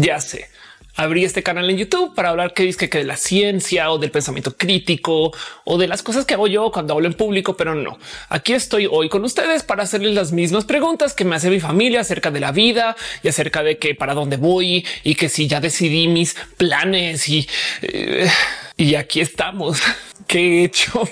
Ya 0.00 0.20
sé 0.20 0.48
abrí 0.96 1.24
este 1.24 1.42
canal 1.42 1.68
en 1.70 1.76
YouTube 1.76 2.14
para 2.14 2.30
hablar 2.30 2.54
que 2.54 2.64
dice 2.64 2.88
que 2.88 2.98
de 2.98 3.04
la 3.04 3.16
ciencia 3.16 3.90
o 3.90 3.98
del 3.98 4.10
pensamiento 4.10 4.56
crítico 4.56 5.32
o 5.64 5.78
de 5.78 5.86
las 5.86 6.02
cosas 6.02 6.24
que 6.24 6.34
hago 6.34 6.46
yo 6.46 6.72
cuando 6.72 6.94
hablo 6.94 7.06
en 7.06 7.14
público, 7.14 7.56
pero 7.56 7.74
no. 7.74 7.98
Aquí 8.28 8.54
estoy 8.54 8.88
hoy 8.90 9.08
con 9.08 9.22
ustedes 9.24 9.62
para 9.62 9.82
hacerles 9.82 10.14
las 10.14 10.32
mismas 10.32 10.64
preguntas 10.64 11.14
que 11.14 11.24
me 11.24 11.36
hace 11.36 11.50
mi 11.50 11.60
familia 11.60 12.00
acerca 12.00 12.30
de 12.30 12.40
la 12.40 12.50
vida 12.50 12.96
y 13.22 13.28
acerca 13.28 13.62
de 13.62 13.78
que 13.78 13.94
para 13.94 14.14
dónde 14.14 14.38
voy 14.38 14.86
y 15.04 15.14
que 15.14 15.28
si 15.28 15.46
ya 15.46 15.60
decidí 15.60 16.08
mis 16.08 16.34
planes 16.56 17.28
y, 17.28 17.46
eh, 17.82 18.28
y 18.76 18.94
aquí 18.94 19.20
estamos. 19.20 19.80
¿Qué 20.26 20.38
he 20.38 20.64
hecho? 20.64 21.08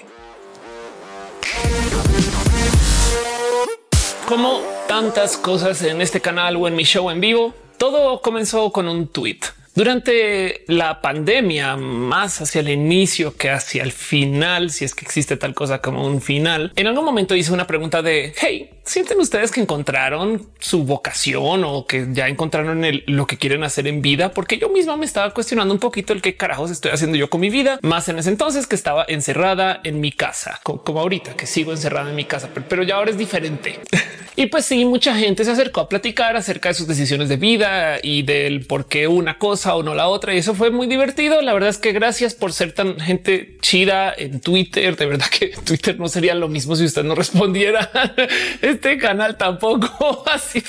Como 4.26 4.62
tantas 4.88 5.36
cosas 5.36 5.82
en 5.82 6.00
este 6.00 6.20
canal 6.20 6.56
o 6.56 6.66
en 6.66 6.74
mi 6.74 6.84
show 6.84 7.10
en 7.10 7.20
vivo, 7.20 7.54
todo 7.78 8.20
comenzó 8.20 8.70
con 8.72 8.88
un 8.88 9.08
tweet. 9.08 9.40
Durante 9.74 10.62
la 10.68 11.00
pandemia, 11.00 11.76
más 11.76 12.40
hacia 12.40 12.60
el 12.60 12.68
inicio 12.68 13.36
que 13.36 13.50
hacia 13.50 13.82
el 13.82 13.90
final, 13.90 14.70
si 14.70 14.84
es 14.84 14.94
que 14.94 15.04
existe 15.04 15.36
tal 15.36 15.52
cosa 15.52 15.80
como 15.80 16.06
un 16.06 16.22
final, 16.22 16.72
en 16.76 16.86
algún 16.86 17.04
momento 17.04 17.34
hice 17.34 17.52
una 17.52 17.66
pregunta 17.66 18.00
de 18.00 18.32
hey, 18.36 18.70
sienten 18.84 19.20
ustedes 19.20 19.50
que 19.50 19.60
encontraron 19.60 20.46
su 20.58 20.84
vocación 20.84 21.64
o 21.64 21.86
que 21.86 22.08
ya 22.12 22.28
encontraron 22.28 22.84
lo 23.06 23.26
que 23.26 23.36
quieren 23.38 23.64
hacer 23.64 23.86
en 23.86 24.02
vida? 24.02 24.32
Porque 24.32 24.58
yo 24.58 24.68
misma 24.68 24.96
me 24.96 25.06
estaba 25.06 25.32
cuestionando 25.32 25.74
un 25.74 25.80
poquito 25.80 26.12
el 26.12 26.22
qué 26.22 26.36
carajos 26.36 26.70
estoy 26.70 26.92
haciendo 26.92 27.16
yo 27.16 27.30
con 27.30 27.40
mi 27.40 27.50
vida, 27.50 27.78
más 27.82 28.08
en 28.08 28.18
ese 28.18 28.30
entonces 28.30 28.66
que 28.66 28.74
estaba 28.74 29.04
encerrada 29.08 29.80
en 29.84 30.00
mi 30.00 30.12
casa, 30.12 30.60
como 30.62 31.00
ahorita 31.00 31.34
que 31.36 31.46
sigo 31.46 31.72
encerrada 31.72 32.10
en 32.10 32.16
mi 32.16 32.24
casa, 32.24 32.48
pero 32.68 32.82
ya 32.82 32.96
ahora 32.96 33.10
es 33.10 33.18
diferente. 33.18 33.80
y 34.36 34.46
pues 34.46 34.64
sí, 34.66 34.84
mucha 34.84 35.16
gente 35.16 35.44
se 35.44 35.50
acercó 35.50 35.80
a 35.80 35.88
platicar 35.88 36.36
acerca 36.36 36.68
de 36.68 36.74
sus 36.74 36.86
decisiones 36.86 37.28
de 37.28 37.36
vida 37.36 37.98
y 38.02 38.22
del 38.22 38.66
por 38.66 38.86
qué 38.86 39.08
una 39.08 39.38
cosa 39.38 39.74
o 39.76 39.82
no 39.82 39.94
la 39.94 40.08
otra. 40.08 40.34
Y 40.34 40.38
eso 40.38 40.54
fue 40.54 40.70
muy 40.70 40.86
divertido. 40.86 41.42
La 41.42 41.52
verdad 41.52 41.70
es 41.70 41.78
que 41.78 41.92
gracias 41.92 42.34
por 42.34 42.52
ser 42.52 42.72
tan 42.72 42.98
gente 43.00 43.56
chida 43.60 44.12
en 44.16 44.40
Twitter. 44.40 44.96
De 44.96 45.06
verdad 45.06 45.26
que 45.26 45.48
Twitter 45.64 45.98
no 45.98 46.08
sería 46.08 46.34
lo 46.34 46.48
mismo 46.48 46.76
si 46.76 46.84
usted 46.84 47.04
no 47.04 47.14
respondiera. 47.14 47.90
Este 48.74 48.98
canal 48.98 49.36
tampoco. 49.36 50.24
Así 50.32 50.62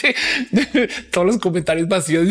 de, 0.51 0.87
todos 1.11 1.27
los 1.27 1.37
comentarios 1.39 1.87
vacíos. 1.87 2.27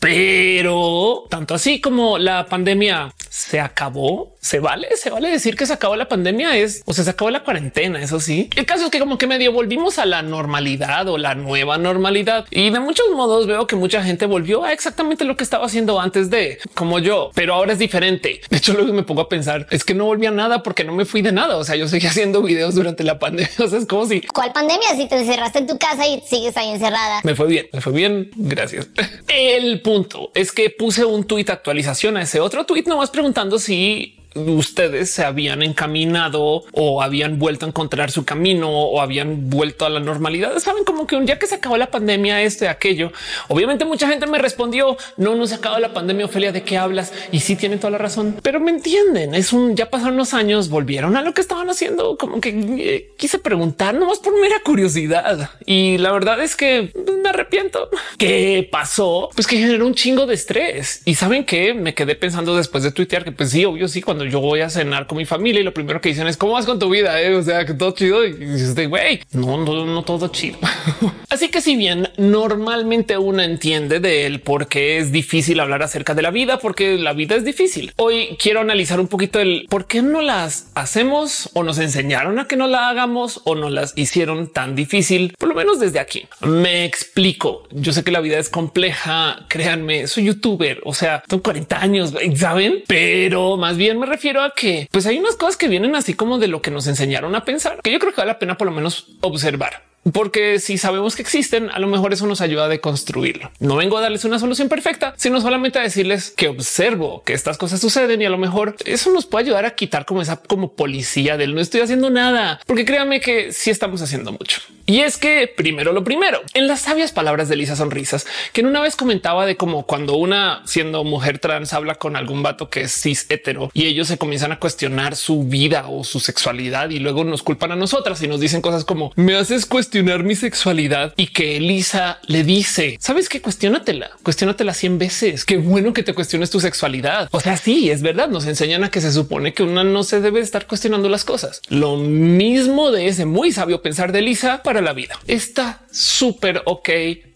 Pero 0.00 1.26
tanto 1.28 1.54
así 1.54 1.80
como 1.80 2.18
la 2.18 2.46
pandemia 2.46 3.12
se 3.28 3.60
acabó, 3.60 4.36
se 4.48 4.60
vale, 4.60 4.88
se 4.96 5.10
vale 5.10 5.28
decir 5.28 5.56
que 5.56 5.66
se 5.66 5.74
acabó 5.74 5.94
la 5.94 6.08
pandemia 6.08 6.56
es 6.56 6.82
o 6.86 6.94
sea, 6.94 7.04
se 7.04 7.10
acabó 7.10 7.28
la 7.28 7.44
cuarentena. 7.44 8.00
Eso 8.00 8.18
sí, 8.18 8.48
el 8.56 8.64
caso 8.64 8.86
es 8.86 8.90
que 8.90 8.98
como 8.98 9.18
que 9.18 9.26
medio 9.26 9.52
volvimos 9.52 9.98
a 9.98 10.06
la 10.06 10.22
normalidad 10.22 11.06
o 11.08 11.18
la 11.18 11.34
nueva 11.34 11.76
normalidad 11.76 12.46
y 12.50 12.70
de 12.70 12.80
muchos 12.80 13.04
modos 13.14 13.46
veo 13.46 13.66
que 13.66 13.76
mucha 13.76 14.02
gente 14.02 14.24
volvió 14.24 14.64
a 14.64 14.72
exactamente 14.72 15.26
lo 15.26 15.36
que 15.36 15.44
estaba 15.44 15.66
haciendo 15.66 16.00
antes 16.00 16.30
de 16.30 16.58
como 16.72 16.98
yo, 16.98 17.30
pero 17.34 17.52
ahora 17.52 17.74
es 17.74 17.78
diferente. 17.78 18.40
De 18.48 18.56
hecho, 18.56 18.72
luego 18.72 18.90
me 18.94 19.02
pongo 19.02 19.20
a 19.20 19.28
pensar 19.28 19.66
es 19.70 19.84
que 19.84 19.92
no 19.92 20.06
volví 20.06 20.24
a 20.24 20.30
nada 20.30 20.62
porque 20.62 20.82
no 20.82 20.94
me 20.94 21.04
fui 21.04 21.20
de 21.20 21.32
nada. 21.32 21.58
O 21.58 21.64
sea, 21.64 21.76
yo 21.76 21.86
seguí 21.86 22.06
haciendo 22.06 22.40
videos 22.40 22.74
durante 22.74 23.04
la 23.04 23.18
pandemia. 23.18 23.50
O 23.58 23.68
sea, 23.68 23.78
es 23.80 23.86
como 23.86 24.06
si 24.06 24.22
cuál 24.22 24.52
pandemia 24.52 24.96
si 24.96 25.06
te 25.08 25.18
encerraste 25.18 25.58
en 25.58 25.66
tu 25.66 25.76
casa 25.76 26.06
y 26.06 26.22
sigues 26.26 26.56
ahí 26.56 26.70
encerrada. 26.70 27.20
Me 27.22 27.34
fue 27.34 27.48
bien, 27.48 27.68
me 27.70 27.82
fue 27.82 27.92
bien. 27.92 28.30
Gracias. 28.34 28.88
El 29.28 29.82
punto 29.82 30.30
es 30.34 30.52
que 30.52 30.70
puse 30.70 31.04
un 31.04 31.24
tweet 31.24 31.46
actualización 31.48 32.16
a 32.16 32.22
ese 32.22 32.40
otro 32.40 32.64
tweet 32.64 32.84
nomás 32.86 33.10
preguntando 33.10 33.58
si 33.58 34.14
ustedes 34.46 35.10
se 35.10 35.24
habían 35.24 35.62
encaminado 35.62 36.64
o 36.72 37.02
habían 37.02 37.38
vuelto 37.38 37.66
a 37.66 37.68
encontrar 37.68 38.10
su 38.10 38.24
camino 38.24 38.70
o 38.70 39.00
habían 39.00 39.50
vuelto 39.50 39.84
a 39.84 39.90
la 39.90 40.00
normalidad. 40.00 40.58
Saben 40.58 40.84
como 40.84 41.06
que 41.06 41.16
un 41.16 41.26
día 41.26 41.38
que 41.38 41.46
se 41.46 41.56
acabó 41.56 41.76
la 41.76 41.90
pandemia, 41.90 42.42
este, 42.42 42.68
aquello. 42.68 43.12
Obviamente 43.48 43.84
mucha 43.84 44.08
gente 44.08 44.26
me 44.26 44.38
respondió 44.38 44.96
no, 45.16 45.34
no 45.34 45.46
se 45.46 45.56
acabó 45.56 45.78
la 45.78 45.92
pandemia. 45.92 46.26
Ophelia, 46.26 46.52
de 46.52 46.62
qué 46.62 46.76
hablas? 46.76 47.12
Y 47.32 47.40
sí 47.40 47.56
tienen 47.56 47.78
toda 47.78 47.90
la 47.90 47.98
razón, 47.98 48.36
pero 48.42 48.60
me 48.60 48.70
entienden. 48.70 49.34
Es 49.34 49.52
un 49.52 49.76
ya 49.76 49.90
pasaron 49.90 50.14
unos 50.14 50.34
años, 50.34 50.68
volvieron 50.68 51.16
a 51.16 51.22
lo 51.22 51.34
que 51.34 51.40
estaban 51.40 51.68
haciendo. 51.70 52.16
Como 52.16 52.40
que 52.40 52.50
eh, 52.50 53.14
quise 53.16 53.38
preguntar 53.38 53.94
nomás 53.94 54.18
por 54.18 54.38
mera 54.40 54.56
curiosidad. 54.64 55.50
Y 55.66 55.98
la 55.98 56.12
verdad 56.12 56.42
es 56.42 56.56
que 56.56 56.92
me 56.94 57.28
arrepiento. 57.28 57.90
¿Qué 58.18 58.68
pasó? 58.70 59.28
Pues 59.34 59.46
que 59.46 59.58
generó 59.58 59.86
un 59.86 59.94
chingo 59.94 60.26
de 60.26 60.34
estrés. 60.34 61.02
Y 61.04 61.14
saben 61.14 61.44
que 61.44 61.74
me 61.74 61.94
quedé 61.94 62.14
pensando 62.14 62.56
después 62.56 62.84
de 62.84 62.92
tuitear 62.92 63.24
que 63.24 63.32
pues 63.32 63.50
sí, 63.50 63.64
obvio, 63.64 63.88
sí, 63.88 64.02
cuando 64.02 64.17
yo 64.24 64.40
voy 64.40 64.60
a 64.60 64.70
cenar 64.70 65.06
con 65.06 65.18
mi 65.18 65.24
familia 65.24 65.60
y 65.60 65.64
lo 65.64 65.74
primero 65.74 66.00
que 66.00 66.10
dicen 66.10 66.26
es 66.26 66.36
cómo 66.36 66.54
vas 66.54 66.66
con 66.66 66.78
tu 66.78 66.90
vida. 66.90 67.20
Eh? 67.20 67.34
O 67.34 67.42
sea, 67.42 67.64
que 67.64 67.74
todo 67.74 67.92
chido 67.92 68.24
y 68.24 68.32
dices, 68.32 68.88
güey, 68.88 69.20
no, 69.32 69.58
no, 69.58 69.86
no 69.86 70.02
todo 70.02 70.28
chido. 70.28 70.58
Así 71.30 71.48
que 71.48 71.60
si 71.60 71.76
bien 71.76 72.08
normalmente 72.16 73.18
uno 73.18 73.42
entiende 73.42 74.00
del 74.00 74.40
por 74.40 74.68
qué 74.68 74.98
es 74.98 75.12
difícil 75.12 75.60
hablar 75.60 75.82
acerca 75.82 76.14
de 76.14 76.22
la 76.22 76.30
vida, 76.30 76.58
porque 76.58 76.96
la 76.96 77.12
vida 77.12 77.36
es 77.36 77.44
difícil. 77.44 77.92
Hoy 77.96 78.36
quiero 78.40 78.60
analizar 78.60 78.98
un 79.00 79.08
poquito 79.08 79.38
el 79.38 79.66
por 79.68 79.86
qué 79.86 80.02
no 80.02 80.22
las 80.22 80.70
hacemos 80.74 81.50
o 81.54 81.62
nos 81.62 81.78
enseñaron 81.78 82.38
a 82.38 82.46
que 82.46 82.56
no 82.56 82.66
la 82.66 82.88
hagamos 82.88 83.42
o 83.44 83.54
no 83.54 83.70
las 83.70 83.92
hicieron 83.96 84.52
tan 84.52 84.74
difícil, 84.74 85.34
por 85.38 85.48
lo 85.48 85.54
menos 85.54 85.80
desde 85.80 85.98
aquí. 85.98 86.26
Me 86.40 86.84
explico. 86.84 87.64
Yo 87.70 87.92
sé 87.92 88.04
que 88.04 88.10
la 88.10 88.20
vida 88.20 88.38
es 88.38 88.48
compleja. 88.48 89.46
Créanme, 89.48 90.06
soy 90.06 90.24
youtuber, 90.24 90.80
o 90.84 90.94
sea, 90.94 91.22
tengo 91.26 91.42
40 91.42 91.80
años, 91.80 92.14
saben, 92.36 92.82
pero 92.86 93.56
más 93.56 93.76
bien 93.76 93.98
me 93.98 94.06
refiero 94.08 94.42
a 94.42 94.54
que 94.54 94.88
pues 94.90 95.06
hay 95.06 95.18
unas 95.18 95.36
cosas 95.36 95.56
que 95.56 95.68
vienen 95.68 95.96
así 95.96 96.14
como 96.14 96.38
de 96.38 96.48
lo 96.48 96.62
que 96.62 96.70
nos 96.70 96.86
enseñaron 96.86 97.34
a 97.34 97.44
pensar, 97.44 97.80
que 97.82 97.92
yo 97.92 97.98
creo 97.98 98.12
que 98.12 98.20
vale 98.20 98.32
la 98.32 98.38
pena 98.38 98.56
por 98.56 98.66
lo 98.66 98.72
menos 98.72 99.06
observar 99.20 99.87
porque 100.12 100.58
si 100.58 100.78
sabemos 100.78 101.16
que 101.16 101.22
existen, 101.22 101.70
a 101.70 101.78
lo 101.78 101.86
mejor 101.86 102.12
eso 102.12 102.26
nos 102.26 102.40
ayuda 102.40 102.64
a 102.64 102.68
deconstruirlo. 102.68 103.50
No 103.60 103.76
vengo 103.76 103.98
a 103.98 104.00
darles 104.00 104.24
una 104.24 104.38
solución 104.38 104.68
perfecta, 104.68 105.14
sino 105.16 105.40
solamente 105.40 105.78
a 105.78 105.82
decirles 105.82 106.32
que 106.36 106.48
observo 106.48 107.22
que 107.24 107.32
estas 107.32 107.58
cosas 107.58 107.80
suceden 107.80 108.22
y 108.22 108.26
a 108.26 108.30
lo 108.30 108.38
mejor 108.38 108.76
eso 108.84 109.12
nos 109.12 109.26
puede 109.26 109.44
ayudar 109.44 109.66
a 109.66 109.74
quitar 109.74 110.06
como 110.06 110.22
esa 110.22 110.36
como 110.36 110.72
policía 110.72 111.36
del 111.36 111.54
no 111.54 111.60
estoy 111.60 111.80
haciendo 111.80 112.10
nada, 112.10 112.60
porque 112.66 112.84
créanme 112.84 113.20
que 113.20 113.52
sí 113.52 113.70
estamos 113.70 114.02
haciendo 114.02 114.32
mucho. 114.32 114.60
Y 114.86 115.00
es 115.00 115.18
que 115.18 115.52
primero 115.54 115.92
lo 115.92 116.02
primero, 116.02 116.40
en 116.54 116.66
las 116.66 116.80
sabias 116.80 117.12
palabras 117.12 117.48
de 117.50 117.56
Lisa 117.56 117.76
Sonrisas, 117.76 118.26
que 118.54 118.62
en 118.62 118.68
una 118.68 118.80
vez 118.80 118.96
comentaba 118.96 119.44
de 119.44 119.56
cómo 119.56 119.84
cuando 119.84 120.16
una 120.16 120.62
siendo 120.64 121.04
mujer 121.04 121.38
trans 121.38 121.74
habla 121.74 121.96
con 121.96 122.16
algún 122.16 122.42
vato 122.42 122.70
que 122.70 122.82
es 122.82 122.92
cis 122.92 123.26
hetero 123.28 123.70
y 123.74 123.86
ellos 123.86 124.08
se 124.08 124.16
comienzan 124.16 124.52
a 124.52 124.58
cuestionar 124.58 125.14
su 125.16 125.44
vida 125.44 125.88
o 125.88 126.04
su 126.04 126.20
sexualidad 126.20 126.88
y 126.88 127.00
luego 127.00 127.24
nos 127.24 127.42
culpan 127.42 127.72
a 127.72 127.76
nosotras 127.76 128.22
y 128.22 128.28
nos 128.28 128.40
dicen 128.40 128.62
cosas 128.62 128.86
como 128.86 129.12
me 129.14 129.36
haces 129.36 129.66
cuestionar 129.66 129.87
cuestionar 129.88 130.22
mi 130.22 130.36
sexualidad 130.36 131.14
y 131.16 131.28
que 131.28 131.56
Elisa 131.56 132.18
le 132.26 132.44
dice, 132.44 132.98
sabes 133.00 133.30
que 133.30 133.40
cuestionatela, 133.40 134.10
cuestionatela 134.22 134.74
100 134.74 134.98
veces. 134.98 135.46
Qué 135.46 135.56
bueno 135.56 135.94
que 135.94 136.02
te 136.02 136.12
cuestiones 136.12 136.50
tu 136.50 136.60
sexualidad. 136.60 137.26
O 137.32 137.40
sea, 137.40 137.56
sí, 137.56 137.90
es 137.90 138.02
verdad. 138.02 138.28
Nos 138.28 138.44
enseñan 138.44 138.84
a 138.84 138.90
que 138.90 139.00
se 139.00 139.10
supone 139.10 139.54
que 139.54 139.62
una 139.62 139.84
no 139.84 140.02
se 140.02 140.20
debe 140.20 140.40
estar 140.40 140.66
cuestionando 140.66 141.08
las 141.08 141.24
cosas. 141.24 141.62
Lo 141.70 141.96
mismo 141.96 142.90
de 142.90 143.08
ese 143.08 143.24
muy 143.24 143.50
sabio 143.50 143.80
pensar 143.80 144.12
de 144.12 144.18
Elisa 144.18 144.62
para 144.62 144.82
la 144.82 144.92
vida. 144.92 145.18
Está 145.26 145.80
súper 145.90 146.60
ok 146.66 146.90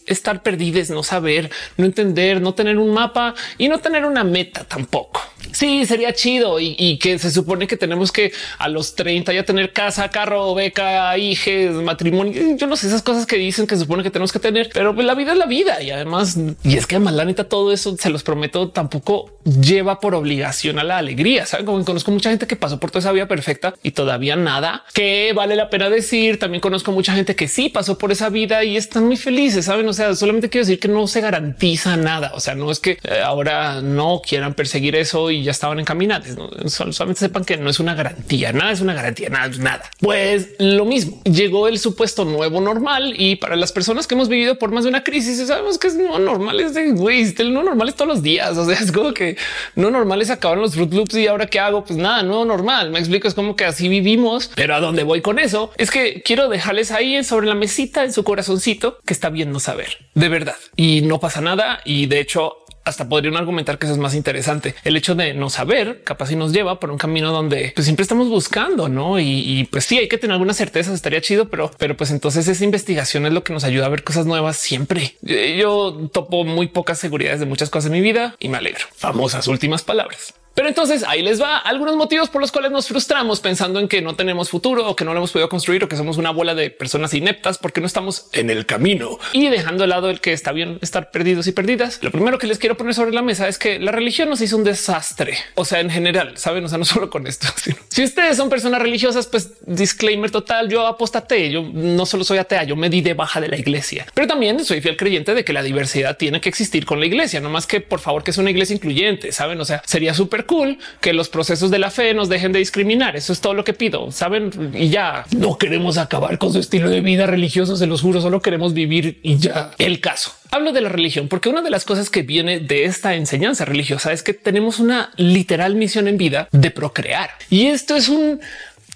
estar 0.05 0.43
perdidos, 0.43 0.89
no 0.89 1.01
saber, 1.01 1.49
no 1.77 1.85
entender, 1.85 2.41
no 2.41 2.53
tener 2.53 2.77
un 2.77 2.93
mapa 2.93 3.33
y 3.57 3.67
no 3.67 3.79
tener 3.79 4.05
una 4.05 4.23
meta 4.23 4.63
tampoco. 4.63 5.21
Sí, 5.53 5.85
sería 5.85 6.13
chido 6.13 6.59
y, 6.59 6.97
que 6.97 7.17
se 7.19 7.31
supone 7.31 7.67
que 7.67 7.77
tenemos 7.77 8.11
que 8.11 8.31
a 8.57 8.67
los 8.67 8.95
30 8.95 9.33
ya 9.33 9.43
tener 9.43 9.71
casa, 9.71 10.09
carro, 10.09 10.53
beca, 10.53 11.17
hijos, 11.17 11.81
matrimonio. 11.83 12.55
Yo 12.57 12.67
no 12.67 12.75
sé 12.75 12.87
esas 12.87 13.01
cosas 13.01 13.25
que 13.25 13.37
dicen 13.37 13.67
que 13.67 13.75
se 13.75 13.81
supone 13.81 14.03
que 14.03 14.09
tenemos 14.09 14.31
que 14.31 14.39
tener, 14.39 14.69
pero 14.73 14.93
pues 14.93 15.05
la 15.05 15.15
vida 15.15 15.33
es 15.33 15.37
la 15.37 15.45
vida 15.45 15.81
y 15.81 15.91
además, 15.91 16.37
y 16.63 16.77
es 16.77 16.87
que 16.87 16.95
además 16.95 17.13
la 17.13 17.25
neta 17.25 17.43
todo 17.45 17.71
eso 17.71 17.95
se 17.97 18.09
los 18.09 18.23
prometo 18.23 18.69
tampoco 18.69 19.39
lleva 19.43 19.99
por 19.99 20.15
obligación 20.15 20.79
a 20.79 20.83
la 20.83 20.97
alegría. 20.97 21.45
Saben 21.45 21.65
como 21.65 21.83
conozco 21.85 22.11
mucha 22.11 22.29
gente 22.29 22.47
que 22.47 22.55
pasó 22.55 22.79
por 22.79 22.91
toda 22.91 22.99
esa 22.99 23.11
vida 23.11 23.27
perfecta 23.27 23.73
y 23.83 23.91
todavía 23.91 24.35
nada 24.35 24.83
que 24.93 25.33
vale 25.35 25.55
la 25.55 25.69
pena 25.69 25.89
decir. 25.89 26.39
También 26.39 26.61
conozco 26.61 26.91
mucha 26.91 27.13
gente 27.13 27.35
que 27.35 27.47
sí 27.47 27.69
pasó 27.69 27.97
por 27.97 28.11
esa 28.11 28.29
vida 28.29 28.63
y 28.63 28.77
están 28.77 29.05
muy 29.05 29.17
felices. 29.17 29.65
Saben? 29.65 29.87
O 29.87 29.93
sea, 29.93 30.15
solamente 30.15 30.49
quiero 30.49 30.65
decir 30.65 30.79
que 30.79 30.87
no 30.87 31.07
se 31.07 31.21
garantiza 31.21 31.97
nada. 31.97 32.31
O 32.35 32.39
sea, 32.39 32.55
no 32.55 32.71
es 32.71 32.79
que 32.79 32.97
eh, 33.03 33.21
ahora 33.23 33.81
no 33.81 34.21
quieran 34.27 34.53
perseguir 34.53 34.95
eso 34.95 35.31
y 35.31 35.42
ya 35.43 35.51
estaban 35.51 35.79
encaminados. 35.79 36.27
¿no? 36.37 36.49
Solamente 36.69 37.19
sepan 37.19 37.45
que 37.45 37.57
no 37.57 37.69
es 37.69 37.79
una 37.79 37.93
garantía. 37.95 38.51
Nada 38.51 38.71
es 38.71 38.81
una 38.81 38.93
garantía, 38.93 39.29
nada, 39.29 39.49
nada. 39.59 39.83
Pues 39.99 40.49
lo 40.59 40.85
mismo 40.85 41.21
llegó 41.23 41.67
el 41.67 41.79
supuesto 41.79 42.25
nuevo 42.25 42.61
normal 42.61 43.13
y 43.17 43.35
para 43.35 43.55
las 43.55 43.71
personas 43.71 44.07
que 44.07 44.15
hemos 44.15 44.29
vivido 44.29 44.57
por 44.57 44.71
más 44.71 44.83
de 44.83 44.89
una 44.89 45.03
crisis, 45.03 45.45
sabemos 45.47 45.77
que 45.77 45.87
es 45.87 45.95
no 45.95 46.19
normal. 46.19 46.59
Es 46.59 46.73
de 46.73 46.91
güey, 46.91 47.33
no 47.51 47.63
normal 47.63 47.89
es 47.89 47.95
todos 47.95 48.07
los 48.07 48.23
días. 48.23 48.57
O 48.63 48.65
sea, 48.65 48.79
es 48.79 48.93
como 48.93 49.13
que 49.13 49.35
no 49.75 49.91
normal 49.91 50.21
es 50.21 50.29
acabar 50.29 50.57
los 50.57 50.73
Fruit 50.75 50.93
Loops 50.93 51.15
y 51.15 51.27
ahora 51.27 51.47
qué 51.47 51.59
hago? 51.59 51.83
Pues 51.83 51.99
nada, 51.99 52.23
no 52.23 52.45
normal. 52.45 52.91
Me 52.91 52.99
explico. 52.99 53.27
Es 53.27 53.33
como 53.33 53.57
que 53.57 53.65
así 53.65 53.89
vivimos, 53.89 54.51
pero 54.55 54.73
a 54.73 54.79
dónde 54.79 55.03
voy 55.03 55.21
con 55.21 55.37
eso 55.37 55.71
es 55.75 55.91
que 55.91 56.21
quiero 56.21 56.47
dejarles 56.47 56.91
ahí 56.91 57.21
sobre 57.25 57.47
la 57.47 57.55
mesita 57.55 58.05
en 58.05 58.13
su 58.13 58.23
corazoncito 58.23 58.99
que 59.05 59.13
está 59.13 59.29
bien 59.29 59.51
no 59.51 59.59
saber 59.59 59.97
de 60.13 60.29
verdad 60.29 60.55
y 60.75 61.01
no 61.01 61.19
pasa 61.19 61.41
nada. 61.41 61.81
Y 61.85 62.05
de 62.05 62.19
hecho, 62.19 62.62
hasta 62.83 63.07
podrían 63.07 63.37
argumentar 63.37 63.77
que 63.77 63.85
eso 63.85 63.93
es 63.93 63.99
más 63.99 64.15
interesante. 64.15 64.75
El 64.83 64.97
hecho 64.97 65.15
de 65.15 65.33
no 65.33 65.49
saber 65.49 66.03
capaz 66.03 66.31
y 66.31 66.35
nos 66.35 66.51
lleva 66.51 66.79
por 66.79 66.91
un 66.91 66.97
camino 66.97 67.31
donde 67.31 67.71
pues, 67.75 67.85
siempre 67.85 68.03
estamos 68.03 68.29
buscando, 68.29 68.89
no? 68.89 69.19
Y, 69.19 69.67
pues 69.71 69.85
sí, 69.85 69.97
hay 69.97 70.07
que 70.07 70.17
tener 70.17 70.33
algunas 70.33 70.57
certezas. 70.57 70.93
Estaría 70.93 71.21
chido, 71.21 71.49
pero, 71.49 71.71
pero 71.77 71.95
pues 71.95 72.11
entonces 72.11 72.47
esa 72.47 72.63
investigación 72.63 73.25
es 73.25 73.33
lo 73.33 73.43
que 73.43 73.53
nos 73.53 73.63
ayuda 73.63 73.85
a 73.85 73.89
ver 73.89 74.03
cosas 74.03 74.25
nuevas 74.25 74.57
siempre. 74.57 75.15
Yo 75.21 76.09
topo 76.11 76.43
muy 76.43 76.67
pocas 76.67 76.99
seguridades 76.99 77.39
de 77.39 77.45
muchas 77.45 77.69
cosas 77.69 77.87
en 77.87 77.93
mi 77.93 78.01
vida 78.01 78.35
y 78.39 78.49
me 78.49 78.57
alegro. 78.57 78.85
Famosas 78.95 79.47
últimas 79.47 79.83
palabras. 79.83 80.33
Pero 80.53 80.67
entonces 80.67 81.03
ahí 81.03 81.21
les 81.21 81.41
va 81.41 81.57
algunos 81.57 81.95
motivos 81.95 82.29
por 82.29 82.41
los 82.41 82.51
cuales 82.51 82.71
nos 82.71 82.87
frustramos 82.87 83.39
pensando 83.39 83.79
en 83.79 83.87
que 83.87 84.01
no 84.01 84.15
tenemos 84.15 84.49
futuro 84.49 84.87
o 84.87 84.95
que 84.95 85.03
no 85.03 85.13
lo 85.13 85.19
hemos 85.19 85.31
podido 85.31 85.49
construir 85.49 85.83
o 85.83 85.87
que 85.87 85.95
somos 85.95 86.17
una 86.17 86.31
bola 86.31 86.53
de 86.53 86.69
personas 86.69 87.13
ineptas 87.13 87.57
porque 87.57 87.81
no 87.81 87.87
estamos 87.87 88.27
en 88.33 88.49
el 88.49 88.65
camino 88.65 89.17
y 89.31 89.47
dejando 89.47 89.83
de 89.83 89.87
lado 89.87 90.09
el 90.09 90.21
que 90.21 90.33
está 90.33 90.51
bien 90.51 90.77
estar 90.81 91.11
perdidos 91.11 91.47
y 91.47 91.51
perdidas. 91.51 91.99
Lo 92.01 92.11
primero 92.11 92.37
que 92.37 92.47
les 92.47 92.59
quiero 92.59 92.77
poner 92.77 92.93
sobre 92.93 93.11
la 93.11 93.21
mesa 93.21 93.47
es 93.47 93.57
que 93.57 93.79
la 93.79 93.91
religión 93.91 94.29
nos 94.29 94.41
hizo 94.41 94.57
un 94.57 94.63
desastre. 94.63 95.37
O 95.55 95.65
sea, 95.65 95.79
en 95.79 95.89
general, 95.89 96.37
saben, 96.37 96.63
o 96.65 96.67
sea, 96.67 96.77
no 96.77 96.85
solo 96.93 97.09
con 97.09 97.27
esto. 97.27 97.47
Si 97.89 98.03
ustedes 98.03 98.37
son 98.37 98.49
personas 98.49 98.81
religiosas, 98.81 99.27
pues 99.27 99.53
disclaimer 99.65 100.29
total. 100.31 100.69
Yo 100.69 100.85
apostate. 100.85 101.49
Yo 101.49 101.63
no 101.73 102.05
solo 102.05 102.23
soy 102.23 102.37
atea, 102.37 102.63
yo 102.63 102.75
me 102.75 102.89
di 102.89 103.01
de 103.01 103.13
baja 103.13 103.41
de 103.41 103.47
la 103.47 103.57
iglesia, 103.57 104.05
pero 104.13 104.27
también 104.27 104.63
soy 104.63 104.81
fiel 104.81 104.97
creyente 104.97 105.33
de 105.33 105.43
que 105.43 105.53
la 105.53 105.63
diversidad 105.63 106.17
tiene 106.17 106.41
que 106.41 106.49
existir 106.49 106.85
con 106.85 106.99
la 106.99 107.05
iglesia, 107.05 107.39
no 107.39 107.49
más 107.49 107.67
que 107.67 107.81
por 107.81 107.99
favor 107.99 108.23
que 108.23 108.31
es 108.31 108.37
una 108.37 108.49
iglesia 108.49 108.75
incluyente. 108.75 109.31
Saben, 109.31 109.59
o 109.59 109.65
sea, 109.65 109.81
sería 109.85 110.13
súper 110.13 110.42
cool 110.45 110.77
que 111.01 111.13
los 111.13 111.29
procesos 111.29 111.71
de 111.71 111.79
la 111.79 111.91
fe 111.91 112.13
nos 112.13 112.29
dejen 112.29 112.51
de 112.51 112.59
discriminar. 112.59 113.15
Eso 113.15 113.33
es 113.33 113.41
todo 113.41 113.53
lo 113.53 113.63
que 113.63 113.73
pido. 113.73 114.11
Saben, 114.11 114.71
y 114.73 114.89
ya 114.89 115.25
no 115.35 115.57
queremos 115.57 115.97
acabar 115.97 116.37
con 116.37 116.53
su 116.53 116.59
estilo 116.59 116.89
de 116.89 117.01
vida 117.01 117.25
religioso. 117.25 117.75
Se 117.75 117.87
los 117.87 118.01
juro, 118.01 118.21
solo 118.21 118.41
queremos 118.41 118.73
vivir 118.73 119.19
y 119.23 119.37
ya 119.37 119.71
el 119.77 119.99
caso. 119.99 120.33
Hablo 120.51 120.71
de 120.71 120.81
la 120.81 120.89
religión 120.89 121.27
porque 121.27 121.49
una 121.49 121.61
de 121.61 121.69
las 121.69 121.85
cosas 121.85 122.09
que 122.09 122.21
viene 122.21 122.59
de 122.59 122.85
esta 122.85 123.15
enseñanza 123.15 123.65
religiosa 123.65 124.13
es 124.13 124.23
que 124.23 124.33
tenemos 124.33 124.79
una 124.79 125.11
literal 125.17 125.75
misión 125.75 126.07
en 126.07 126.17
vida 126.17 126.47
de 126.51 126.71
procrear. 126.71 127.31
Y 127.49 127.67
esto 127.67 127.95
es 127.95 128.09
un 128.09 128.39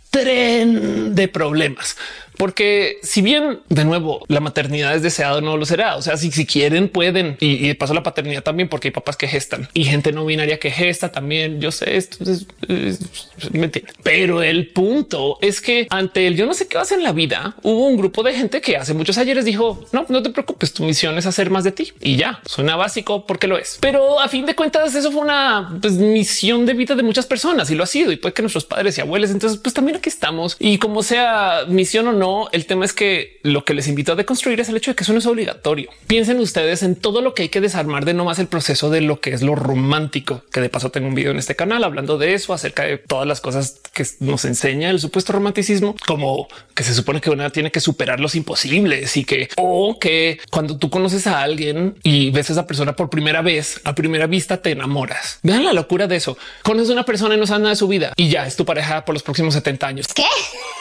tren 0.09 1.15
de 1.15 1.27
problemas 1.27 1.97
porque 2.37 2.99
si 3.03 3.21
bien 3.21 3.59
de 3.69 3.85
nuevo 3.85 4.23
la 4.27 4.39
maternidad 4.39 4.95
es 4.95 5.01
deseado, 5.01 5.41
no 5.41 5.57
lo 5.57 5.65
será. 5.65 5.95
O 5.95 6.01
sea, 6.01 6.17
si, 6.17 6.31
si 6.31 6.45
quieren, 6.45 6.89
pueden 6.89 7.37
y, 7.39 7.67
de 7.67 7.75
paso 7.75 7.93
la 7.93 8.03
paternidad 8.03 8.43
también, 8.43 8.69
porque 8.69 8.89
hay 8.89 8.91
papás 8.91 9.17
que 9.17 9.27
gestan 9.27 9.67
y 9.73 9.85
gente 9.85 10.11
no 10.11 10.25
binaria 10.25 10.59
que 10.59 10.71
gesta 10.71 11.11
también. 11.11 11.59
Yo 11.59 11.71
sé 11.71 11.97
esto 11.97 12.23
es, 12.23 12.45
mentira, 13.51 13.89
pero 14.03 14.43
el 14.43 14.67
punto 14.69 15.37
es 15.41 15.61
que 15.61 15.87
ante 15.89 16.27
el 16.27 16.35
yo 16.35 16.45
no 16.45 16.53
sé 16.53 16.67
qué 16.67 16.77
vas 16.77 16.91
en 16.91 17.03
la 17.03 17.11
vida, 17.11 17.55
hubo 17.63 17.87
un 17.87 17.97
grupo 17.97 18.23
de 18.23 18.33
gente 18.33 18.61
que 18.61 18.77
hace 18.77 18.93
muchos 18.93 19.17
ayeres 19.17 19.45
dijo 19.45 19.85
no, 19.91 20.05
no 20.09 20.21
te 20.23 20.29
preocupes, 20.29 20.73
tu 20.73 20.83
misión 20.83 21.17
es 21.17 21.25
hacer 21.25 21.49
más 21.49 21.63
de 21.63 21.71
ti 21.71 21.93
y 22.01 22.15
ya 22.15 22.41
suena 22.45 22.75
básico 22.75 23.25
porque 23.25 23.47
lo 23.47 23.57
es. 23.57 23.77
Pero 23.81 24.19
a 24.19 24.27
fin 24.27 24.45
de 24.45 24.55
cuentas, 24.55 24.95
eso 24.95 25.11
fue 25.11 25.21
una 25.21 25.77
pues, 25.81 25.93
misión 25.93 26.65
de 26.65 26.73
vida 26.73 26.95
de 26.95 27.03
muchas 27.03 27.25
personas 27.25 27.69
y 27.69 27.75
lo 27.75 27.83
ha 27.83 27.87
sido. 27.87 28.11
Y 28.11 28.17
puede 28.17 28.33
que 28.33 28.41
nuestros 28.41 28.65
padres 28.65 28.97
y 28.97 29.01
abuelos, 29.01 29.31
entonces, 29.31 29.59
pues 29.59 29.73
también 29.73 29.97
aquí 29.97 30.09
estamos 30.09 30.55
y 30.59 30.77
como 30.77 31.03
sea 31.03 31.65
misión 31.67 32.07
o 32.07 32.13
no, 32.13 32.26
el 32.51 32.65
tema 32.65 32.85
es 32.85 32.93
que 32.93 33.39
lo 33.43 33.65
que 33.65 33.73
les 33.73 33.87
invito 33.87 34.11
a 34.11 34.15
deconstruir 34.15 34.59
es 34.59 34.69
el 34.69 34.77
hecho 34.77 34.91
de 34.91 34.95
que 34.95 35.03
eso 35.03 35.13
no 35.13 35.19
es 35.19 35.25
obligatorio. 35.25 35.89
Piensen 36.07 36.39
ustedes 36.39 36.83
en 36.83 36.95
todo 36.95 37.21
lo 37.21 37.33
que 37.33 37.43
hay 37.43 37.49
que 37.49 37.61
desarmar 37.61 38.05
de 38.05 38.13
no 38.13 38.25
más 38.25 38.39
el 38.39 38.47
proceso 38.47 38.89
de 38.89 39.01
lo 39.01 39.19
que 39.19 39.31
es 39.31 39.41
lo 39.41 39.55
romántico, 39.55 40.43
que 40.51 40.61
de 40.61 40.69
paso 40.69 40.89
tengo 40.89 41.07
un 41.07 41.15
video 41.15 41.31
en 41.31 41.37
este 41.37 41.55
canal 41.55 41.83
hablando 41.83 42.17
de 42.17 42.33
eso, 42.33 42.53
acerca 42.53 42.83
de 42.83 42.97
todas 42.97 43.27
las 43.27 43.41
cosas 43.41 43.79
que 43.93 44.05
nos 44.19 44.45
enseña 44.45 44.89
el 44.89 44.99
supuesto 44.99 45.33
romanticismo, 45.33 45.95
como 46.05 46.47
que 46.75 46.83
se 46.83 46.93
supone 46.93 47.21
que 47.21 47.29
una 47.29 47.49
tiene 47.49 47.71
que 47.71 47.79
superar 47.79 48.19
los 48.19 48.35
imposibles 48.35 49.17
y 49.17 49.23
que 49.23 49.49
o 49.57 49.97
que 49.99 50.39
cuando 50.51 50.77
tú 50.77 50.89
conoces 50.89 51.27
a 51.27 51.41
alguien 51.41 51.95
y 52.03 52.29
ves 52.31 52.49
a 52.49 52.53
esa 52.53 52.67
persona 52.67 52.95
por 52.95 53.09
primera 53.09 53.41
vez, 53.41 53.81
a 53.83 53.95
primera 53.95 54.27
vista 54.27 54.61
te 54.61 54.71
enamoras. 54.71 55.39
Vean 55.43 55.65
la 55.65 55.73
locura 55.73 56.07
de 56.07 56.15
eso. 56.15 56.37
Conoces 56.63 56.89
a 56.89 56.93
una 56.93 57.05
persona 57.05 57.35
y 57.35 57.37
no 57.39 57.47
sabes 57.47 57.61
nada 57.61 57.71
de 57.71 57.77
su 57.77 57.87
vida 57.87 58.13
y 58.15 58.29
ya 58.29 58.45
es 58.45 58.55
tu 58.55 58.65
pareja 58.65 59.05
por 59.05 59.13
los 59.13 59.23
próximos 59.23 59.53
70 59.53 59.87
años. 59.87 60.07
¿Qué? 60.13 60.25